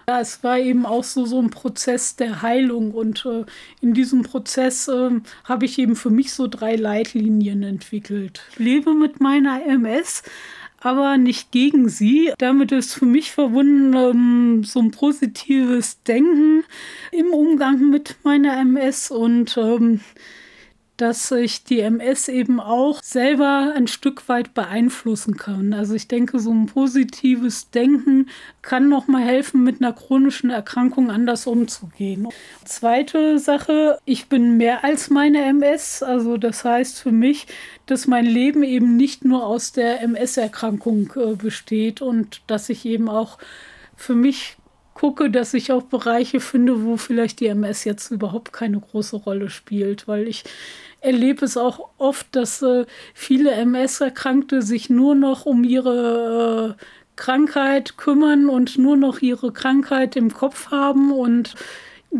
Ja, 0.08 0.20
es 0.20 0.42
war 0.42 0.58
eben 0.58 0.84
auch 0.84 1.04
so, 1.04 1.24
so 1.24 1.40
ein 1.40 1.50
Prozess 1.50 2.16
der 2.16 2.42
Heilung 2.42 2.90
und 2.90 3.24
äh, 3.26 3.44
in 3.80 3.94
diesem 3.94 4.22
Prozess 4.22 4.88
äh, 4.88 5.10
habe 5.44 5.66
ich 5.66 5.78
eben 5.78 5.94
für 5.94 6.10
mich 6.10 6.32
so 6.32 6.48
drei 6.48 6.74
Leitlinien 6.74 7.62
entwickelt. 7.62 8.42
Ich 8.50 8.58
lebe 8.58 8.92
mit 8.92 9.20
meiner 9.20 9.64
MS, 9.64 10.24
aber 10.80 11.18
nicht 11.18 11.52
gegen 11.52 11.88
sie. 11.88 12.32
Damit 12.38 12.72
ist 12.72 12.94
für 12.94 13.06
mich 13.06 13.30
verbunden 13.32 13.94
ähm, 13.94 14.64
so 14.64 14.80
ein 14.80 14.90
positives 14.90 16.02
Denken 16.02 16.64
im 17.12 17.32
Umgang 17.32 17.90
mit 17.90 18.16
meiner 18.24 18.58
MS 18.58 19.10
und 19.10 19.56
ähm, 19.56 20.00
dass 21.00 21.30
ich 21.30 21.64
die 21.64 21.80
MS 21.80 22.28
eben 22.28 22.60
auch 22.60 23.02
selber 23.02 23.72
ein 23.74 23.86
Stück 23.86 24.28
weit 24.28 24.52
beeinflussen 24.52 25.36
kann. 25.38 25.72
Also 25.72 25.94
ich 25.94 26.08
denke, 26.08 26.38
so 26.38 26.52
ein 26.52 26.66
positives 26.66 27.70
Denken 27.70 28.28
kann 28.60 28.90
noch 28.90 29.08
mal 29.08 29.22
helfen, 29.22 29.64
mit 29.64 29.80
einer 29.80 29.94
chronischen 29.94 30.50
Erkrankung 30.50 31.10
anders 31.10 31.46
umzugehen. 31.46 32.28
Zweite 32.64 33.38
Sache, 33.38 33.98
ich 34.04 34.28
bin 34.28 34.58
mehr 34.58 34.84
als 34.84 35.08
meine 35.08 35.42
MS. 35.44 36.02
Also 36.02 36.36
das 36.36 36.64
heißt 36.64 37.00
für 37.00 37.12
mich, 37.12 37.46
dass 37.86 38.06
mein 38.06 38.26
Leben 38.26 38.62
eben 38.62 38.96
nicht 38.96 39.24
nur 39.24 39.46
aus 39.46 39.72
der 39.72 40.02
MS-Erkrankung 40.02 41.12
äh, 41.16 41.34
besteht 41.34 42.02
und 42.02 42.42
dass 42.46 42.68
ich 42.68 42.84
eben 42.84 43.08
auch 43.08 43.38
für 43.96 44.14
mich 44.14 44.58
gucke, 45.00 45.30
dass 45.30 45.54
ich 45.54 45.72
auch 45.72 45.84
Bereiche 45.84 46.40
finde, 46.40 46.84
wo 46.84 46.98
vielleicht 46.98 47.40
die 47.40 47.46
MS 47.46 47.84
jetzt 47.84 48.10
überhaupt 48.10 48.52
keine 48.52 48.78
große 48.78 49.16
Rolle 49.16 49.48
spielt, 49.48 50.06
weil 50.06 50.28
ich 50.28 50.44
erlebe 51.00 51.44
es 51.44 51.56
auch 51.56 51.90
oft, 51.98 52.26
dass 52.32 52.62
äh, 52.62 52.86
viele 53.14 53.52
MS-Erkrankte 53.52 54.62
sich 54.62 54.90
nur 54.90 55.14
noch 55.14 55.46
um 55.46 55.64
ihre 55.64 56.76
äh, 56.78 56.84
Krankheit 57.16 57.96
kümmern 57.96 58.48
und 58.48 58.78
nur 58.78 58.96
noch 58.96 59.20
ihre 59.20 59.52
Krankheit 59.52 60.16
im 60.16 60.32
Kopf 60.32 60.70
haben 60.70 61.12
und 61.12 61.54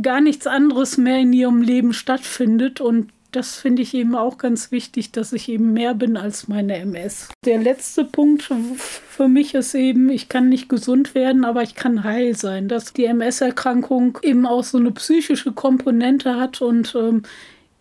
gar 0.02 0.20
nichts 0.20 0.46
anderes 0.46 0.98
mehr 0.98 1.18
in 1.18 1.32
ihrem 1.32 1.62
Leben 1.62 1.92
stattfindet. 1.92 2.80
Und 2.80 3.10
das 3.32 3.56
finde 3.56 3.82
ich 3.82 3.94
eben 3.94 4.14
auch 4.14 4.38
ganz 4.38 4.72
wichtig, 4.72 5.12
dass 5.12 5.32
ich 5.32 5.48
eben 5.48 5.72
mehr 5.72 5.94
bin 5.94 6.16
als 6.16 6.48
meine 6.48 6.76
MS. 6.76 7.28
Der 7.44 7.58
letzte 7.58 8.04
Punkt 8.04 8.42
für 8.76 9.28
mich 9.28 9.54
ist 9.54 9.74
eben, 9.74 10.10
ich 10.10 10.28
kann 10.28 10.48
nicht 10.48 10.68
gesund 10.68 11.14
werden, 11.14 11.44
aber 11.44 11.62
ich 11.62 11.74
kann 11.74 12.04
heil 12.04 12.36
sein. 12.36 12.68
Dass 12.68 12.92
die 12.92 13.04
MS-Erkrankung 13.04 14.18
eben 14.22 14.46
auch 14.46 14.64
so 14.64 14.78
eine 14.78 14.90
psychische 14.90 15.52
Komponente 15.52 16.36
hat 16.36 16.60
und 16.60 16.94
ähm, 16.94 17.22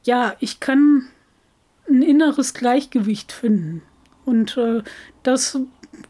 ja, 0.04 0.36
ich 0.40 0.60
kann 0.60 1.08
ein 1.90 2.02
inneres 2.02 2.54
Gleichgewicht 2.54 3.32
finden. 3.32 3.82
Und 4.26 4.58
äh, 4.58 4.84
das 5.24 5.60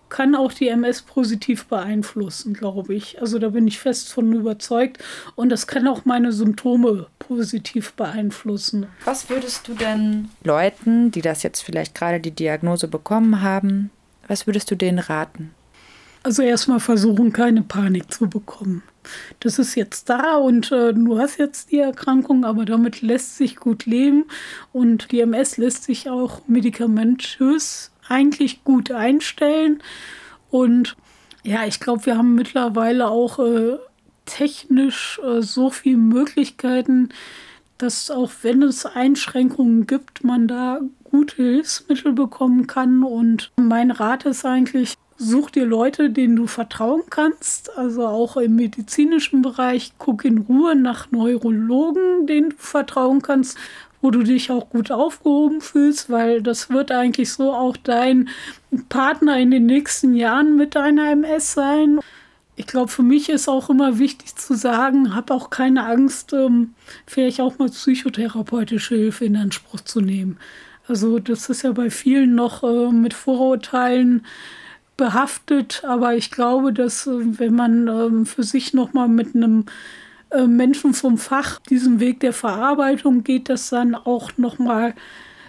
kann 0.10 0.36
auch 0.36 0.52
die 0.52 0.68
MS 0.68 1.04
positiv 1.04 1.66
beeinflussen, 1.66 2.54
glaube 2.54 2.94
ich. 2.94 3.22
Also 3.22 3.40
da 3.40 3.50
bin 3.50 3.68
ich 3.68 3.80
fest 3.80 4.12
von 4.12 4.34
überzeugt. 4.34 4.98
Und 5.36 5.50
das 5.50 5.68
kann 5.68 5.88
auch 5.88 6.06
meine 6.06 6.32
Symptome 6.32 7.08
positiv 7.20 7.94
beeinflussen. 7.94 8.88
Was 9.06 9.30
würdest 9.30 9.68
du 9.68 9.74
denn 9.74 10.30
Leuten, 10.44 11.12
die 11.12 11.22
das 11.22 11.44
jetzt 11.44 11.62
vielleicht 11.62 11.96
gerade 11.96 12.20
die 12.20 12.32
Diagnose 12.32 12.88
bekommen 12.88 13.42
haben, 13.42 13.92
was 14.28 14.48
würdest 14.48 14.70
du 14.72 14.76
denen 14.76 15.00
raten? 15.00 15.54
Also 16.24 16.42
erstmal 16.42 16.80
versuchen, 16.80 17.32
keine 17.32 17.62
Panik 17.62 18.12
zu 18.12 18.30
bekommen. 18.30 18.84
Das 19.40 19.58
ist 19.58 19.76
jetzt 19.76 20.10
da 20.10 20.36
und 20.36 20.72
äh, 20.72 20.94
du 20.94 21.18
hast 21.18 21.38
jetzt 21.38 21.72
die 21.72 21.80
Erkrankung, 21.80 22.44
aber 22.46 22.66
damit 22.66 23.02
lässt 23.02 23.38
sich 23.38 23.56
gut 23.56 23.86
leben. 23.86 24.26
Und 24.74 25.12
die 25.12 25.22
MS 25.22 25.58
lässt 25.58 25.84
sich 25.84 26.10
auch 26.10 26.42
medikamentös 26.48 27.92
eigentlich 28.08 28.64
gut 28.64 28.92
einstellen. 28.92 29.82
Und 30.52 30.98
ja, 31.44 31.66
ich 31.66 31.80
glaube, 31.80 32.06
wir 32.06 32.18
haben 32.18 32.36
mittlerweile 32.36 33.08
auch 33.08 33.40
äh, 33.40 33.78
technisch 34.26 35.20
äh, 35.24 35.42
so 35.42 35.70
viele 35.70 35.98
Möglichkeiten, 35.98 37.10
dass 37.78 38.12
auch 38.12 38.32
wenn 38.42 38.62
es 38.62 38.86
Einschränkungen 38.86 39.88
gibt, 39.88 40.24
man 40.26 40.48
da 40.50 40.82
gute 41.06 41.38
Hilfsmittel 41.38 42.12
bekommen 42.12 42.68
kann. 42.68 43.04
Und 43.04 43.52
mein 43.56 43.92
Rat 43.92 44.26
ist 44.26 44.46
eigentlich, 44.46 44.96
Such 45.22 45.50
dir 45.50 45.66
Leute, 45.66 46.10
denen 46.12 46.38
du 46.38 46.48
vertrauen 46.48 47.02
kannst, 47.10 47.78
also 47.78 48.08
auch 48.08 48.38
im 48.38 48.56
medizinischen 48.56 49.42
Bereich. 49.42 49.92
Guck 49.98 50.24
in 50.24 50.38
Ruhe 50.38 50.76
nach 50.78 51.12
Neurologen, 51.12 52.26
denen 52.26 52.52
du 52.52 52.56
vertrauen 52.58 53.22
kannst, 53.22 53.58
wo 54.02 54.12
du 54.12 54.24
dich 54.24 54.50
auch 54.50 54.70
gut 54.70 54.92
aufgehoben 54.92 55.60
fühlst, 55.60 56.10
weil 56.10 56.42
das 56.42 56.70
wird 56.70 56.94
eigentlich 56.94 57.34
so 57.34 57.52
auch 57.54 57.76
dein 57.76 58.30
Partner 58.88 59.38
in 59.38 59.52
den 59.52 59.66
nächsten 59.66 60.16
Jahren 60.16 60.56
mit 60.56 60.76
deiner 60.76 61.12
MS 61.12 61.52
sein. 61.52 62.00
Ich 62.56 62.68
glaube, 62.68 62.88
für 62.88 63.04
mich 63.04 63.28
ist 63.28 63.50
auch 63.50 63.70
immer 63.70 64.00
wichtig 64.00 64.38
zu 64.38 64.54
sagen, 64.54 65.14
hab 65.14 65.32
auch 65.32 65.50
keine 65.50 65.86
Angst, 65.86 66.32
ähm, 66.32 66.76
vielleicht 67.06 67.42
auch 67.42 67.60
mal 67.60 67.68
psychotherapeutische 67.68 68.96
Hilfe 68.96 69.26
in 69.26 69.36
Anspruch 69.36 69.82
zu 69.82 70.00
nehmen. 70.00 70.38
Also 70.88 71.20
das 71.20 71.50
ist 71.50 71.64
ja 71.64 71.74
bei 71.74 71.90
vielen 71.90 72.36
noch 72.36 72.64
äh, 72.64 72.90
mit 72.94 73.14
Vorurteilen 73.14 74.26
behaftet, 75.00 75.84
aber 75.86 76.16
ich 76.16 76.30
glaube, 76.30 76.74
dass 76.74 77.08
äh, 77.08 77.40
wenn 77.40 77.56
man 77.56 77.88
ähm, 77.88 78.26
für 78.26 78.44
sich 78.44 78.74
nochmal 78.74 79.08
mit 79.08 79.34
einem 79.34 79.66
äh, 80.30 80.46
Menschen 80.46 80.94
vom 80.94 81.18
Fach 81.18 81.60
diesen 81.70 82.02
Weg 82.02 82.20
der 82.20 82.34
Verarbeitung 82.34 83.24
geht, 83.24 83.48
dass 83.48 83.70
dann 83.70 83.96
auch 83.96 84.32
nochmal, 84.38 84.94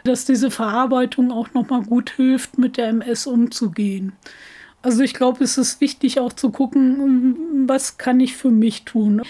dass 0.04 0.24
diese 0.24 0.52
Verarbeitung 0.52 1.32
auch 1.32 1.52
nochmal 1.52 1.82
gut 1.82 2.10
hilft, 2.10 2.58
mit 2.58 2.76
der 2.76 2.88
MS 2.90 3.26
umzugehen. 3.26 4.12
Also 4.82 5.02
ich 5.02 5.14
glaube, 5.14 5.42
es 5.42 5.58
ist 5.58 5.80
wichtig 5.80 6.20
auch 6.20 6.32
zu 6.32 6.50
gucken, 6.50 7.66
was 7.66 7.98
kann 7.98 8.20
ich 8.20 8.36
für 8.36 8.52
mich 8.52 8.84
tun. 8.84 9.22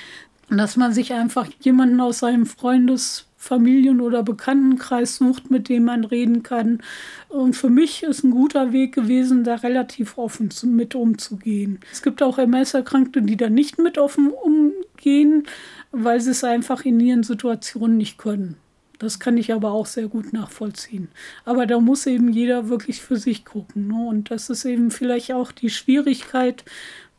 Dass 0.50 0.76
man 0.76 0.92
sich 0.92 1.14
einfach 1.14 1.48
jemanden 1.60 2.00
aus 2.00 2.18
seinem 2.18 2.44
Freundes 2.44 3.26
Familien- 3.42 4.02
oder 4.02 4.22
Bekanntenkreis 4.22 5.16
sucht, 5.16 5.50
mit 5.50 5.70
dem 5.70 5.84
man 5.84 6.04
reden 6.04 6.42
kann. 6.42 6.82
Und 7.30 7.56
für 7.56 7.70
mich 7.70 8.02
ist 8.02 8.22
ein 8.22 8.32
guter 8.32 8.72
Weg 8.72 8.94
gewesen, 8.94 9.44
da 9.44 9.54
relativ 9.54 10.18
offen 10.18 10.50
zu, 10.50 10.66
mit 10.66 10.94
umzugehen. 10.94 11.80
Es 11.90 12.02
gibt 12.02 12.22
auch 12.22 12.36
MS-Erkrankte, 12.36 13.22
die 13.22 13.38
da 13.38 13.48
nicht 13.48 13.78
mit 13.78 13.96
offen 13.96 14.30
umgehen, 14.30 15.44
weil 15.90 16.20
sie 16.20 16.32
es 16.32 16.44
einfach 16.44 16.84
in 16.84 17.00
ihren 17.00 17.22
Situationen 17.22 17.96
nicht 17.96 18.18
können. 18.18 18.56
Das 18.98 19.18
kann 19.18 19.38
ich 19.38 19.54
aber 19.54 19.72
auch 19.72 19.86
sehr 19.86 20.08
gut 20.08 20.34
nachvollziehen. 20.34 21.08
Aber 21.46 21.66
da 21.66 21.80
muss 21.80 22.04
eben 22.04 22.30
jeder 22.30 22.68
wirklich 22.68 23.00
für 23.00 23.16
sich 23.16 23.46
gucken. 23.46 23.88
Ne? 23.88 24.06
Und 24.06 24.30
das 24.30 24.50
ist 24.50 24.66
eben 24.66 24.90
vielleicht 24.90 25.32
auch 25.32 25.50
die 25.50 25.70
Schwierigkeit 25.70 26.62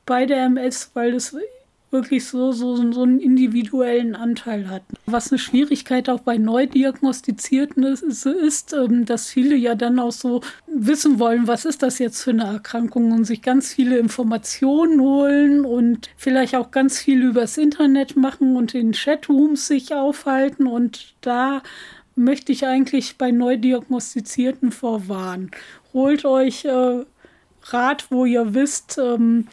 bei 0.06 0.28
der 0.28 0.46
MS, 0.46 0.92
weil 0.94 1.16
es 1.16 1.36
wirklich 1.92 2.26
so, 2.26 2.52
so, 2.52 2.92
so 2.92 3.04
einen 3.04 3.20
individuellen 3.20 4.16
Anteil 4.16 4.70
hat. 4.70 4.84
Was 5.06 5.32
eine 5.32 5.40
Schwierigkeit 5.40 6.10
auch 6.10 6.22
bei 6.22 6.38
Neudiagnostizierten 6.38 7.84
ist, 7.84 8.02
ist, 8.04 8.26
ist, 8.26 8.74
ähm, 8.74 9.06
dass 9.06 9.30
viele 9.30 9.56
ja 9.56 9.76
dann 9.76 10.00
auch 10.00 10.12
so 10.12 10.42
wissen 10.68 11.20
wollen, 11.20 11.48
was 11.48 11.66
ist 11.66 11.84
das 11.84 12.00
jetzt 12.00 12.24
für 12.24 12.32
eine 12.32 12.46
Erkrankung 12.46 13.12
und 13.12 13.26
sich 13.26 13.42
ganz 13.42 13.74
viele 13.74 13.98
Informationen 13.98 15.02
holen 15.02 15.66
und 15.66 16.10
vielleicht 16.16 16.56
auch 16.56 16.72
ganz 16.72 17.00
viel 17.00 17.22
übers 17.24 17.58
Internet 17.58 18.16
machen 18.16 18.56
und 18.56 18.74
in 18.74 18.94
Chatrooms 18.94 19.68
sich 19.68 19.94
aufhalten 19.94 20.68
und 20.68 21.14
da 21.22 21.62
möchte 22.16 22.52
ich 22.52 22.66
eigentlich 22.66 23.18
bei 23.18 23.32
Neudiagnostizierten 23.32 24.72
vorwarnen. 24.72 25.52
Holt 25.94 26.26
euch 26.26 26.66
äh, 26.66 27.06
Rat, 27.64 28.08
wo 28.10 28.26
ihr 28.26 28.54
wisst, 28.54 28.98
ähm, 28.98 29.48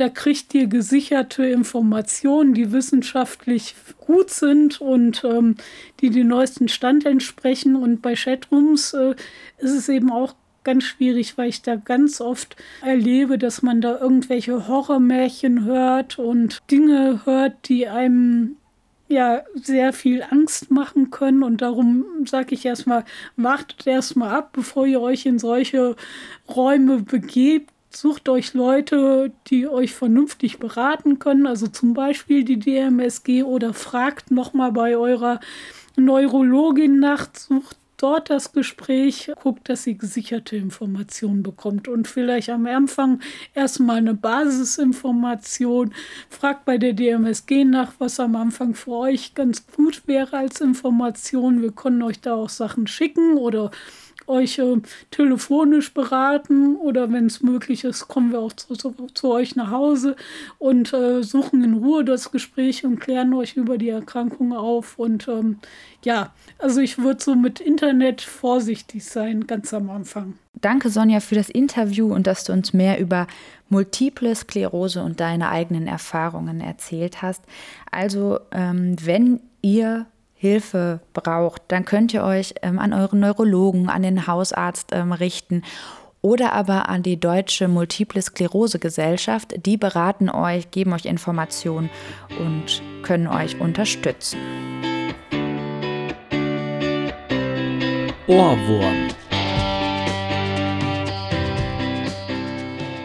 da 0.00 0.08
kriegt 0.08 0.54
ihr 0.54 0.66
gesicherte 0.66 1.44
Informationen, 1.44 2.54
die 2.54 2.72
wissenschaftlich 2.72 3.74
gut 3.98 4.30
sind 4.30 4.80
und 4.80 5.22
ähm, 5.24 5.56
die 6.00 6.08
den 6.08 6.28
neuesten 6.28 6.68
Stand 6.68 7.04
entsprechen. 7.04 7.76
Und 7.76 8.00
bei 8.00 8.14
Chatrooms 8.14 8.94
äh, 8.94 9.14
ist 9.58 9.72
es 9.72 9.90
eben 9.90 10.10
auch 10.10 10.34
ganz 10.64 10.84
schwierig, 10.84 11.36
weil 11.36 11.50
ich 11.50 11.60
da 11.60 11.76
ganz 11.76 12.22
oft 12.22 12.56
erlebe, 12.82 13.36
dass 13.36 13.60
man 13.60 13.82
da 13.82 13.98
irgendwelche 13.98 14.68
Horrormärchen 14.68 15.64
hört 15.64 16.18
und 16.18 16.60
Dinge 16.70 17.20
hört, 17.26 17.68
die 17.68 17.86
einem 17.86 18.56
ja 19.08 19.42
sehr 19.54 19.92
viel 19.92 20.22
Angst 20.22 20.70
machen 20.70 21.10
können. 21.10 21.42
Und 21.42 21.60
darum 21.60 22.06
sage 22.24 22.54
ich 22.54 22.64
erstmal, 22.64 23.04
wartet 23.36 23.86
erstmal 23.86 24.34
ab, 24.34 24.50
bevor 24.54 24.86
ihr 24.86 25.02
euch 25.02 25.26
in 25.26 25.38
solche 25.38 25.94
Räume 26.48 27.02
begebt 27.02 27.70
sucht 27.90 28.28
euch 28.28 28.54
Leute, 28.54 29.32
die 29.48 29.68
euch 29.68 29.94
vernünftig 29.94 30.58
beraten 30.58 31.18
können, 31.18 31.46
also 31.46 31.66
zum 31.66 31.94
Beispiel 31.94 32.44
die 32.44 32.58
DMSG 32.58 33.42
oder 33.42 33.74
fragt 33.74 34.30
nochmal 34.30 34.72
bei 34.72 34.96
eurer 34.96 35.40
Neurologin 35.96 37.00
nach, 37.00 37.28
sucht 37.36 37.76
dort 38.00 38.30
das 38.30 38.52
Gespräch, 38.52 39.30
guckt, 39.42 39.68
dass 39.68 39.82
sie 39.82 39.96
gesicherte 39.98 40.56
Informationen 40.56 41.42
bekommt. 41.42 41.88
Und 41.88 42.08
vielleicht 42.08 42.48
am 42.48 42.66
Anfang 42.66 43.20
erstmal 43.54 43.98
eine 43.98 44.14
Basisinformation, 44.14 45.92
fragt 46.28 46.64
bei 46.64 46.78
der 46.78 46.94
DMSG 46.94 47.64
nach, 47.64 47.92
was 47.98 48.18
am 48.18 48.36
Anfang 48.36 48.74
für 48.74 48.92
euch 48.92 49.34
ganz 49.34 49.66
gut 49.66 50.02
wäre 50.06 50.38
als 50.38 50.60
Information. 50.60 51.62
Wir 51.62 51.72
können 51.72 52.02
euch 52.02 52.20
da 52.20 52.34
auch 52.34 52.48
Sachen 52.48 52.86
schicken 52.86 53.36
oder 53.36 53.70
euch 54.30 54.58
äh, 54.58 54.76
telefonisch 55.10 55.92
beraten 55.92 56.76
oder 56.76 57.12
wenn 57.12 57.26
es 57.26 57.42
möglich 57.42 57.84
ist, 57.84 58.08
kommen 58.08 58.32
wir 58.32 58.40
auch 58.40 58.52
zu, 58.52 58.74
zu, 58.74 58.94
zu 59.12 59.30
euch 59.30 59.56
nach 59.56 59.70
Hause 59.70 60.16
und 60.58 60.92
äh, 60.92 61.22
suchen 61.22 61.62
in 61.62 61.74
Ruhe 61.74 62.04
das 62.04 62.30
Gespräch 62.30 62.84
und 62.84 63.00
klären 63.00 63.34
euch 63.34 63.56
über 63.56 63.76
die 63.76 63.90
Erkrankung 63.90 64.52
auf. 64.52 64.98
Und 64.98 65.28
ähm, 65.28 65.58
ja, 66.04 66.32
also 66.58 66.80
ich 66.80 66.98
würde 66.98 67.22
so 67.22 67.34
mit 67.34 67.60
Internet 67.60 68.22
vorsichtig 68.22 69.04
sein, 69.04 69.46
ganz 69.46 69.74
am 69.74 69.90
Anfang. 69.90 70.34
Danke, 70.60 70.90
Sonja, 70.90 71.20
für 71.20 71.34
das 71.34 71.48
Interview 71.48 72.12
und 72.12 72.26
dass 72.26 72.44
du 72.44 72.52
uns 72.52 72.72
mehr 72.72 72.98
über 72.98 73.26
multiple 73.68 74.34
Sklerose 74.34 75.02
und 75.02 75.20
deine 75.20 75.48
eigenen 75.48 75.86
Erfahrungen 75.86 76.60
erzählt 76.60 77.22
hast. 77.22 77.44
Also, 77.90 78.40
ähm, 78.52 78.96
wenn 79.04 79.40
ihr 79.62 80.06
Hilfe 80.40 81.00
braucht, 81.12 81.60
dann 81.68 81.84
könnt 81.84 82.14
ihr 82.14 82.24
euch 82.24 82.54
ähm, 82.62 82.78
an 82.78 82.94
euren 82.94 83.20
Neurologen, 83.20 83.90
an 83.90 84.00
den 84.00 84.26
Hausarzt 84.26 84.88
ähm, 84.92 85.12
richten 85.12 85.62
oder 86.22 86.54
aber 86.54 86.88
an 86.88 87.02
die 87.02 87.20
Deutsche 87.20 87.68
Multiple 87.68 88.22
Sklerose 88.22 88.78
Gesellschaft. 88.78 89.54
Die 89.66 89.76
beraten 89.76 90.30
euch, 90.30 90.70
geben 90.70 90.94
euch 90.94 91.04
Informationen 91.04 91.90
und 92.38 92.80
können 93.02 93.26
euch 93.26 93.60
unterstützen. 93.60 94.38
Ohrwurm. 98.26 99.08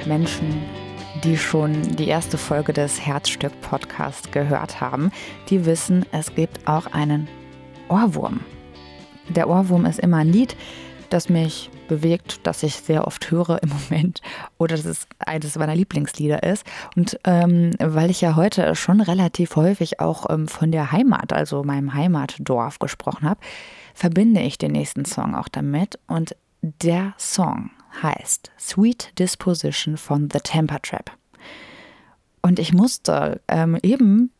Menschen 0.06 0.75
die 1.23 1.38
schon 1.38 1.95
die 1.95 2.08
erste 2.08 2.38
Folge 2.38 2.73
des 2.73 3.06
Herzstück 3.06 3.60
Podcast 3.62 4.32
gehört 4.32 4.82
haben, 4.82 5.12
die 5.49 5.65
wissen, 5.65 6.06
es 6.12 6.34
gibt 6.36 6.67
auch 6.67 6.88
einen 6.88 7.28
Ohrwurm. 7.89 8.41
Der 9.30 9.49
Ohrwurm 9.49 9.86
ist 9.86 9.99
immer 9.99 10.17
ein 10.17 10.32
Lied, 10.32 10.56
das 11.10 11.30
mich 11.30 11.69
bewegt, 11.88 12.41
das 12.43 12.63
ich 12.63 12.75
sehr 12.75 13.08
oft 13.08 13.32
höre 13.32 13.62
im 13.62 13.69
Moment 13.89 14.21
oder 14.58 14.75
das 14.75 14.86
es 14.86 15.08
eines 15.19 15.58
meiner 15.58 15.75
Lieblingslieder 15.75 16.43
ist. 16.43 16.65
Und 16.95 17.19
ähm, 17.23 17.71
weil 17.80 18.10
ich 18.10 18.21
ja 18.21 18.36
heute 18.36 18.75
schon 18.75 19.01
relativ 19.01 19.56
häufig 19.56 19.99
auch 19.99 20.30
ähm, 20.30 20.47
von 20.47 20.71
der 20.71 20.91
Heimat, 20.91 21.34
also 21.34 21.63
meinem 21.63 21.93
Heimatdorf 21.93 22.80
gesprochen 22.80 23.30
habe, 23.30 23.39
verbinde 23.93 24.41
ich 24.41 24.58
den 24.58 24.71
nächsten 24.71 25.06
Song 25.06 25.36
auch 25.36 25.47
damit. 25.47 25.99
Und 26.08 26.36
der 26.62 27.13
Song 27.17 27.69
heißt 28.01 28.51
Sweet 28.60 29.17
Disposition 29.19 29.97
von 29.97 30.29
The 30.31 30.39
Temper 30.39 30.81
Trap. 30.81 31.12
Und 32.41 32.60
ich 32.60 32.73
musste 32.73 33.41
ähm, 33.47 33.77
eben 33.81 34.31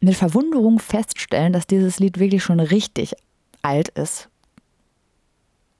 mit 0.00 0.16
Verwunderung 0.16 0.78
feststellen, 0.78 1.52
dass 1.52 1.66
dieses 1.66 1.98
Lied 1.98 2.18
wirklich 2.18 2.42
schon 2.42 2.60
richtig 2.60 3.14
alt 3.62 3.88
ist. 3.90 4.28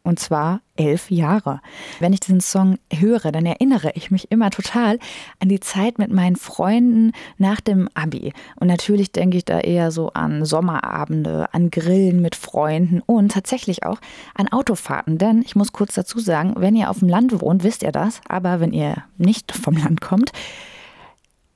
Und 0.05 0.21
zwar 0.21 0.61
elf 0.77 1.11
Jahre. 1.11 1.63
Wenn 1.99 2.13
ich 2.13 2.21
diesen 2.21 2.43
Song 2.43 2.79
höre, 2.93 3.33
dann 3.33 3.47
erinnere 3.47 3.93
ich 3.95 4.11
mich 4.11 4.31
immer 4.31 4.51
total 4.51 4.99
an 5.41 5.49
die 5.49 5.61
Zeit 5.61 5.99
mit 5.99 6.13
meinen 6.13 6.37
Freunden 6.37 7.13
nach 7.39 7.63
dem 7.63 7.89
Abi. 7.95 8.35
Und 8.61 8.69
natürlich 8.69 9.13
denke 9.13 9.39
ich 9.39 9.47
da 9.47 9.61
eher 9.61 9.91
so 9.91 10.11
an 10.11 10.45
Sommerabende, 10.45 11.49
an 11.55 11.71
Grillen 11.71 12.21
mit 12.21 12.37
Freunden 12.37 13.01
und 13.07 13.33
tatsächlich 13.33 13.87
auch 13.87 13.99
an 14.35 14.49
Autofahrten. 14.49 15.17
Denn 15.17 15.41
ich 15.41 15.57
muss 15.57 15.73
kurz 15.73 15.95
dazu 15.95 16.19
sagen, 16.19 16.53
wenn 16.59 16.77
ihr 16.77 16.91
auf 16.91 16.99
dem 16.99 17.09
Land 17.09 17.41
wohnt, 17.41 17.65
wisst 17.65 17.83
ihr 17.83 17.93
das. 17.93 18.21
Aber 18.29 18.61
wenn 18.61 18.73
ihr 18.73 19.05
nicht 19.17 19.53
vom 19.53 19.75
Land 19.75 20.03
kommt, 20.03 20.33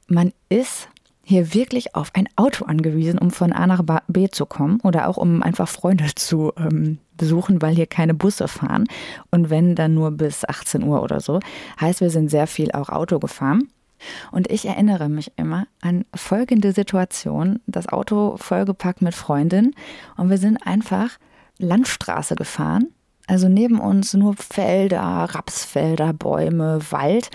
man 0.06 0.32
ist 0.48 0.88
hier 1.28 1.52
wirklich 1.52 1.94
auf 1.94 2.10
ein 2.14 2.26
Auto 2.36 2.64
angewiesen, 2.64 3.18
um 3.18 3.30
von 3.30 3.52
A 3.52 3.66
nach 3.66 3.82
B 4.08 4.28
zu 4.30 4.46
kommen 4.46 4.80
oder 4.82 5.08
auch 5.08 5.18
um 5.18 5.42
einfach 5.42 5.68
Freunde 5.68 6.06
zu 6.14 6.54
ähm, 6.56 6.98
besuchen, 7.18 7.60
weil 7.60 7.74
hier 7.74 7.86
keine 7.86 8.14
Busse 8.14 8.48
fahren. 8.48 8.86
Und 9.30 9.50
wenn 9.50 9.74
dann 9.74 9.92
nur 9.92 10.10
bis 10.10 10.48
18 10.48 10.82
Uhr 10.82 11.02
oder 11.02 11.20
so. 11.20 11.40
Heißt, 11.78 12.00
wir 12.00 12.08
sind 12.08 12.30
sehr 12.30 12.46
viel 12.46 12.72
auch 12.72 12.88
Auto 12.88 13.18
gefahren. 13.18 13.68
Und 14.32 14.50
ich 14.50 14.64
erinnere 14.64 15.10
mich 15.10 15.32
immer 15.36 15.66
an 15.82 16.06
folgende 16.14 16.72
Situation: 16.72 17.60
Das 17.66 17.88
Auto 17.90 18.38
vollgepackt 18.38 19.02
mit 19.02 19.14
Freundinnen 19.14 19.74
und 20.16 20.30
wir 20.30 20.38
sind 20.38 20.56
einfach 20.66 21.18
Landstraße 21.58 22.36
gefahren. 22.36 22.86
Also 23.26 23.50
neben 23.50 23.80
uns 23.80 24.14
nur 24.14 24.34
Felder, 24.34 25.02
Rapsfelder, 25.02 26.14
Bäume, 26.14 26.78
Wald. 26.90 27.28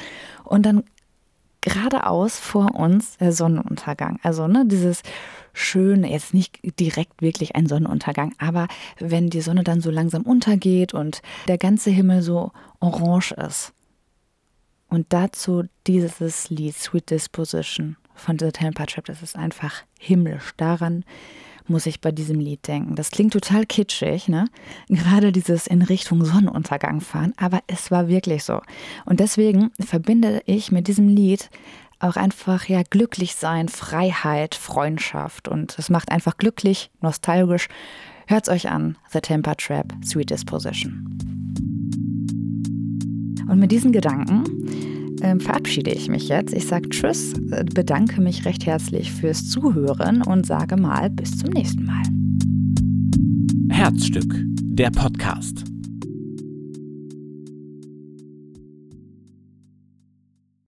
Und 0.46 0.66
dann 0.66 0.84
geradeaus 1.64 2.38
vor 2.38 2.76
uns 2.76 3.18
der 3.18 3.32
Sonnenuntergang. 3.32 4.20
Also 4.22 4.48
ne, 4.48 4.66
dieses 4.68 5.02
schöne, 5.54 6.12
jetzt 6.12 6.34
nicht 6.34 6.60
direkt 6.80 7.22
wirklich 7.22 7.56
ein 7.56 7.68
Sonnenuntergang, 7.68 8.34
aber 8.38 8.68
wenn 9.00 9.30
die 9.30 9.42
Sonne 9.42 9.64
dann 9.64 9.82
so 9.82 9.90
langsam 9.90 10.24
untergeht 10.24 10.94
und 10.94 11.22
der 11.48 11.58
ganze 11.58 11.90
Himmel 11.90 12.22
so 12.22 12.52
orange 12.80 13.32
ist. 13.32 13.74
Und 14.90 15.08
dazu 15.10 15.64
dieses 15.88 16.50
Lied 16.50 16.76
Sweet 16.76 17.10
Disposition 17.10 17.98
von 18.16 18.40
The 18.40 18.52
Temper 18.52 18.86
Trap, 18.86 19.06
das 19.06 19.22
ist 19.22 19.36
einfach 19.36 19.84
himmlisch. 20.00 20.54
Daran 20.58 21.04
muss 21.68 21.86
ich 21.86 22.02
bei 22.02 22.12
diesem 22.12 22.40
Lied 22.40 22.68
denken. 22.68 22.96
Das 22.96 23.12
klingt 23.12 23.34
total 23.34 23.66
kitschig, 23.66 24.28
ne? 24.28 24.48
Gerade 24.90 25.32
dieses 25.32 25.68
in 25.68 25.82
Richtung 25.82 26.26
Sonnenuntergang 26.26 27.02
fahren, 27.02 27.34
aber 27.38 27.62
es 27.68 27.92
war 27.92 28.08
wirklich 28.08 28.44
so. 28.44 28.62
Und 29.06 29.20
deswegen 29.20 29.72
verbinde 29.80 30.42
ich 30.46 30.72
mit 30.72 30.88
diesem 30.88 31.08
Lied 31.08 31.50
auch 32.00 32.18
einfach 32.18 32.68
ja 32.68 32.84
glücklich 32.84 33.36
sein, 33.36 33.70
Freiheit, 33.70 34.56
Freundschaft 34.56 35.48
und 35.48 35.78
es 35.80 35.90
macht 35.90 36.12
einfach 36.12 36.38
glücklich, 36.38 36.92
nostalgisch. 37.02 37.70
Hört's 38.28 38.50
euch 38.50 38.70
an, 38.70 38.98
The 39.12 39.22
Temper 39.22 39.56
Trap, 39.56 39.94
Sweet 40.04 40.30
Disposition. 40.30 41.08
Und 43.48 43.60
mit 43.60 43.72
diesen 43.72 43.92
Gedanken 43.92 44.44
äh, 45.24 45.40
verabschiede 45.40 45.92
ich 45.92 46.10
mich 46.10 46.28
jetzt. 46.28 46.54
Ich 46.54 46.68
sage 46.68 46.90
Tschüss, 46.90 47.34
bedanke 47.74 48.22
mich 48.22 48.46
recht 48.46 48.66
herzlich 48.66 49.12
fürs 49.12 49.50
Zuhören 49.50 50.22
und 50.22 50.46
sage 50.46 50.76
mal 50.78 51.10
bis 51.10 51.38
zum 51.38 51.50
nächsten 51.50 51.86
Mal. 51.86 52.04
Herzstück, 53.70 54.36
der 54.62 54.92
Podcast. 54.92 55.73